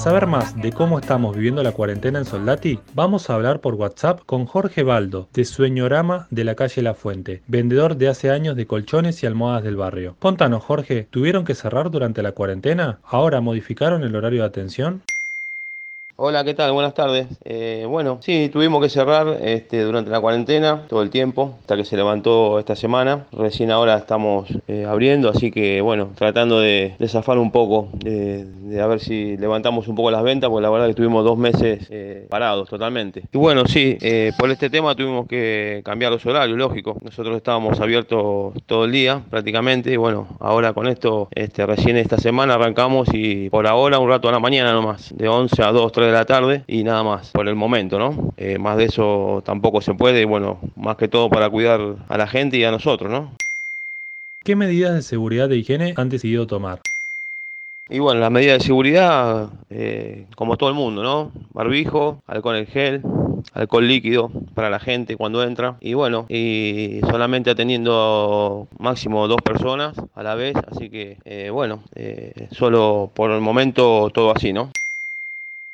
saber 0.00 0.26
más 0.26 0.56
de 0.56 0.72
cómo 0.72 0.98
estamos 0.98 1.36
viviendo 1.36 1.62
la 1.62 1.72
cuarentena 1.72 2.20
en 2.20 2.24
Soldati, 2.24 2.78
vamos 2.94 3.28
a 3.28 3.34
hablar 3.34 3.60
por 3.60 3.74
WhatsApp 3.74 4.20
con 4.24 4.46
Jorge 4.46 4.82
Baldo, 4.82 5.28
de 5.34 5.44
Sueñorama 5.44 6.26
de 6.30 6.44
la 6.44 6.54
calle 6.54 6.80
La 6.80 6.94
Fuente, 6.94 7.42
vendedor 7.48 7.98
de 7.98 8.08
hace 8.08 8.30
años 8.30 8.56
de 8.56 8.66
colchones 8.66 9.22
y 9.22 9.26
almohadas 9.26 9.62
del 9.62 9.76
barrio. 9.76 10.16
Contanos, 10.18 10.64
Jorge, 10.64 11.06
¿tuvieron 11.10 11.44
que 11.44 11.54
cerrar 11.54 11.90
durante 11.90 12.22
la 12.22 12.32
cuarentena? 12.32 12.98
¿Ahora 13.04 13.42
modificaron 13.42 14.02
el 14.02 14.16
horario 14.16 14.40
de 14.40 14.48
atención? 14.48 15.02
Hola, 16.22 16.44
¿qué 16.44 16.52
tal? 16.52 16.72
Buenas 16.72 16.92
tardes. 16.92 17.28
Eh, 17.46 17.86
bueno, 17.88 18.18
sí, 18.20 18.50
tuvimos 18.52 18.82
que 18.82 18.90
cerrar 18.90 19.38
este, 19.40 19.80
durante 19.80 20.10
la 20.10 20.20
cuarentena 20.20 20.82
todo 20.86 21.00
el 21.00 21.08
tiempo, 21.08 21.54
hasta 21.60 21.78
que 21.78 21.84
se 21.86 21.96
levantó 21.96 22.58
esta 22.58 22.76
semana. 22.76 23.24
Recién 23.32 23.70
ahora 23.70 23.96
estamos 23.96 24.46
eh, 24.68 24.84
abriendo, 24.86 25.30
así 25.30 25.50
que 25.50 25.80
bueno, 25.80 26.10
tratando 26.14 26.60
de, 26.60 26.94
de 26.98 27.08
zafar 27.08 27.38
un 27.38 27.50
poco, 27.50 27.88
de, 27.94 28.46
a 28.78 28.86
ver 28.86 29.00
si 29.00 29.38
levantamos 29.38 29.88
un 29.88 29.96
poco 29.96 30.10
las 30.10 30.22
ventas, 30.22 30.50
porque 30.50 30.60
la 30.62 30.68
verdad 30.68 30.84
que 30.84 30.90
estuvimos 30.90 31.24
dos 31.24 31.38
meses 31.38 31.86
eh, 31.88 32.26
parados 32.28 32.68
totalmente. 32.68 33.22
Y 33.32 33.38
bueno, 33.38 33.64
sí, 33.64 33.96
por 34.38 34.50
este 34.50 34.68
tema 34.68 34.94
tuvimos 34.94 35.26
que 35.26 35.80
cambiar 35.86 36.12
los 36.12 36.26
horarios, 36.26 36.58
lógico. 36.58 36.98
Nosotros 37.00 37.34
estábamos 37.34 37.80
abiertos 37.80 38.52
todo 38.66 38.84
el 38.84 38.92
día 38.92 39.22
prácticamente, 39.30 39.90
y 39.90 39.96
bueno, 39.96 40.28
ahora 40.38 40.74
con 40.74 40.86
esto, 40.86 41.28
este, 41.34 41.64
recién 41.64 41.96
esta 41.96 42.18
semana 42.18 42.56
arrancamos 42.56 43.08
y 43.14 43.48
por 43.48 43.66
ahora 43.66 43.98
un 43.98 44.10
rato 44.10 44.28
a 44.28 44.32
la 44.32 44.38
mañana 44.38 44.74
nomás, 44.74 45.16
de 45.16 45.26
11 45.26 45.62
a 45.62 45.72
2, 45.72 45.92
3 45.92 46.09
de 46.10 46.16
de 46.16 46.18
la 46.18 46.24
tarde 46.24 46.64
y 46.66 46.82
nada 46.82 47.02
más 47.02 47.30
por 47.30 47.48
el 47.48 47.54
momento, 47.54 47.98
¿no? 47.98 48.32
Eh, 48.36 48.58
más 48.58 48.76
de 48.76 48.84
eso 48.84 49.42
tampoco 49.44 49.80
se 49.80 49.94
puede, 49.94 50.24
bueno, 50.24 50.58
más 50.76 50.96
que 50.96 51.08
todo 51.08 51.30
para 51.30 51.48
cuidar 51.48 51.80
a 52.08 52.18
la 52.18 52.26
gente 52.26 52.58
y 52.58 52.64
a 52.64 52.70
nosotros, 52.70 53.10
¿no? 53.10 53.32
¿Qué 54.42 54.56
medidas 54.56 54.94
de 54.94 55.02
seguridad 55.02 55.50
e 55.52 55.56
higiene 55.56 55.94
han 55.96 56.08
decidido 56.08 56.46
tomar? 56.46 56.80
Y 57.88 57.98
bueno, 57.98 58.20
las 58.20 58.30
medidas 58.30 58.58
de 58.58 58.64
seguridad, 58.64 59.48
eh, 59.68 60.26
como 60.36 60.56
todo 60.56 60.68
el 60.68 60.76
mundo, 60.76 61.02
¿no? 61.02 61.32
Barbijo, 61.52 62.22
alcohol 62.26 62.56
en 62.56 62.66
gel, 62.66 63.02
alcohol 63.52 63.86
líquido 63.86 64.30
para 64.54 64.70
la 64.70 64.78
gente 64.78 65.16
cuando 65.16 65.42
entra. 65.42 65.76
Y 65.80 65.94
bueno, 65.94 66.26
y 66.28 67.00
solamente 67.10 67.50
atendiendo 67.50 68.68
máximo 68.78 69.26
dos 69.26 69.42
personas 69.42 69.96
a 70.14 70.22
la 70.22 70.36
vez. 70.36 70.54
Así 70.70 70.88
que, 70.88 71.18
eh, 71.24 71.50
bueno, 71.50 71.82
eh, 71.96 72.48
solo 72.52 73.10
por 73.12 73.32
el 73.32 73.40
momento 73.40 74.08
todo 74.14 74.30
así, 74.30 74.52
¿no? 74.52 74.70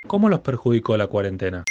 ¿Cómo 0.07 0.29
los 0.29 0.41
perjudicó 0.41 0.97
la 0.97 1.09
cuarentena? 1.09 1.65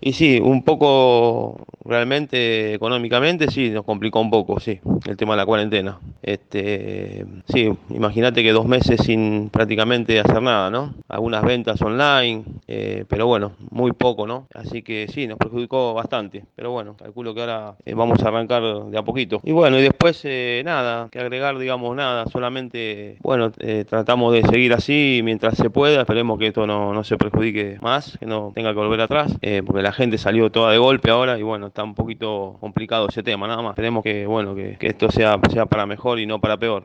Y 0.00 0.14
sí, 0.14 0.40
un 0.42 0.62
poco 0.62 1.66
realmente 1.84 2.74
económicamente 2.74 3.50
sí, 3.50 3.70
nos 3.70 3.84
complicó 3.84 4.20
un 4.20 4.30
poco, 4.30 4.60
sí, 4.60 4.80
el 5.06 5.16
tema 5.16 5.34
de 5.34 5.38
la 5.38 5.46
cuarentena. 5.46 5.98
Este, 6.22 7.26
sí, 7.48 7.70
imagínate 7.90 8.42
que 8.42 8.52
dos 8.52 8.66
meses 8.66 9.00
sin 9.02 9.50
prácticamente 9.50 10.20
hacer 10.20 10.40
nada, 10.40 10.70
¿no? 10.70 10.94
Algunas 11.08 11.42
ventas 11.42 11.80
online, 11.82 12.44
eh, 12.68 13.04
pero 13.08 13.26
bueno, 13.26 13.52
muy 13.70 13.92
poco, 13.92 14.26
¿no? 14.26 14.46
Así 14.54 14.82
que 14.82 15.08
sí, 15.08 15.26
nos 15.26 15.38
perjudicó 15.38 15.92
bastante, 15.94 16.44
pero 16.54 16.70
bueno, 16.70 16.96
calculo 16.96 17.34
que 17.34 17.40
ahora 17.40 17.74
eh, 17.84 17.94
vamos 17.94 18.22
a 18.22 18.28
arrancar 18.28 18.62
de 18.62 18.98
a 18.98 19.02
poquito. 19.02 19.40
Y 19.44 19.52
bueno, 19.52 19.78
y 19.78 19.82
después 19.82 20.20
eh, 20.24 20.62
nada, 20.64 21.08
que 21.10 21.18
agregar, 21.18 21.58
digamos, 21.58 21.96
nada, 21.96 22.26
solamente, 22.26 23.16
bueno, 23.20 23.50
tratamos 23.50 24.32
de 24.32 24.42
seguir 24.42 24.72
así 24.72 25.20
mientras 25.24 25.56
se 25.56 25.70
pueda, 25.70 26.02
esperemos 26.02 26.38
que 26.38 26.48
esto 26.48 26.66
no, 26.66 26.94
no 26.94 27.04
se 27.04 27.16
perjudique 27.16 27.78
más, 27.80 28.16
que 28.18 28.26
no 28.26 28.52
tenga 28.54 28.70
que 28.70 28.78
volver 28.78 29.00
atrás, 29.00 29.32
porque 29.66 29.82
la 29.82 29.89
la 29.90 29.94
gente 29.94 30.18
salió 30.18 30.52
toda 30.52 30.70
de 30.70 30.78
golpe 30.78 31.10
ahora 31.10 31.36
y 31.36 31.42
bueno, 31.42 31.66
está 31.66 31.82
un 31.82 31.96
poquito 31.96 32.56
complicado 32.60 33.08
ese 33.08 33.24
tema, 33.24 33.48
nada 33.48 33.60
más. 33.60 33.72
Esperemos 33.72 34.04
que, 34.04 34.24
bueno, 34.24 34.54
que, 34.54 34.76
esto 34.82 35.10
sea, 35.10 35.36
sea 35.52 35.66
para 35.66 35.84
mejor 35.84 36.20
y 36.20 36.26
no 36.26 36.40
para 36.40 36.56
peor. 36.56 36.84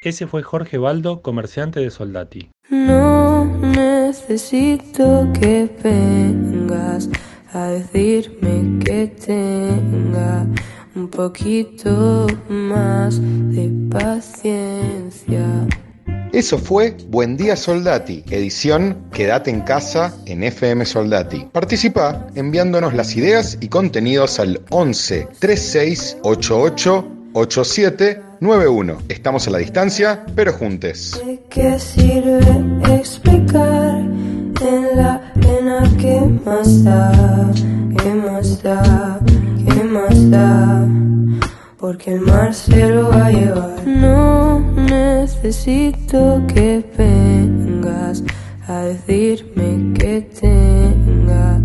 Ese 0.00 0.28
fue 0.28 0.44
Jorge 0.44 0.78
Baldo, 0.78 1.22
comerciante 1.22 1.80
de 1.80 1.90
Soldati. 1.90 2.50
No 2.70 3.46
necesito 3.46 5.26
que 5.40 5.68
vengas 5.82 7.10
a 7.52 7.64
decirme 7.64 8.78
que 8.84 9.08
tenga 9.08 10.46
un 10.94 11.08
poquito 11.08 12.28
más 12.48 13.20
de 13.20 13.72
paciencia. 13.90 15.66
Eso 16.32 16.58
fue 16.58 16.94
Buen 17.08 17.36
Día 17.36 17.56
Soldati, 17.56 18.22
edición 18.30 19.08
Quédate 19.12 19.50
en 19.50 19.62
casa 19.62 20.14
en 20.26 20.44
FM 20.44 20.84
Soldati. 20.84 21.48
Participa 21.52 22.26
enviándonos 22.34 22.94
las 22.94 23.16
ideas 23.16 23.56
y 23.60 23.68
contenidos 23.68 24.38
al 24.38 24.60
11 24.70 25.28
36 25.38 26.18
88 26.22 27.08
87 27.32 28.22
91. 28.40 28.98
Estamos 29.08 29.48
a 29.48 29.50
la 29.50 29.58
distancia, 29.58 30.24
pero 30.34 30.52
juntes. 30.52 31.20
qué 31.50 31.78
sirve 31.78 32.40
explicar 32.94 33.98
en 33.98 34.96
la 34.96 35.32
pena 35.34 35.90
que 35.98 36.20
más 36.44 36.84
da, 36.84 37.50
que 38.02 38.14
más 38.14 38.62
da, 38.62 39.18
que 39.66 39.84
más 39.84 40.30
da? 40.30 40.86
Porque 41.78 42.12
el 42.12 42.20
mar 42.20 42.54
se 42.54 42.88
lo 42.88 43.08
va 43.08 43.26
a 43.26 43.30
llevar. 43.30 43.86
No 43.86 44.77
necesito 44.88 46.42
que 46.48 46.82
vengas 46.96 48.22
a 48.66 48.80
decirme 48.82 49.94
que 49.94 50.22
tenga 50.22 51.60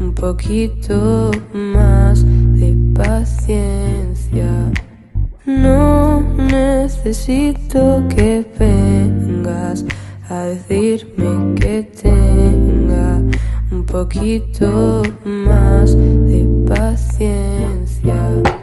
un 0.00 0.14
poquito 0.14 1.30
más 1.52 2.24
de 2.54 2.76
paciencia. 2.94 4.50
No 5.44 6.20
necesito 6.36 8.02
que 8.08 8.44
vengas 8.58 9.84
a 10.28 10.42
decirme 10.44 11.54
que 11.54 11.82
tenga 11.82 13.20
un 13.70 13.84
poquito 13.84 15.02
más 15.24 15.96
de 15.96 16.64
paciencia. 16.66 18.57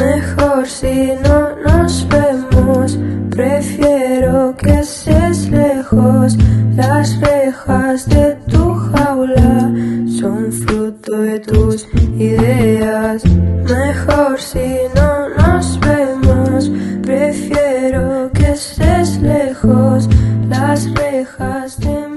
Mejor 0.00 0.66
si 0.66 1.12
no 1.22 1.56
nos 1.62 2.08
vemos, 2.08 2.98
prefiero 3.30 4.56
que 4.56 4.80
estés 4.80 5.50
lejos. 5.50 6.38
Las 6.74 7.20
rejas 7.20 8.08
de 8.08 8.34
tu 8.48 8.74
jaula 8.74 9.70
son 10.18 10.50
fruto 10.52 11.18
de 11.18 11.38
tus 11.40 11.86
ideas. 12.18 13.22
Mejor 13.26 14.40
si 14.40 14.76
no 14.94 15.28
nos 15.36 15.78
vemos, 15.80 16.70
prefiero 17.02 18.30
que 18.32 18.52
estés 18.52 19.20
lejos. 19.20 20.08
Las 20.48 20.90
rejas 20.94 21.78
de 21.78 22.09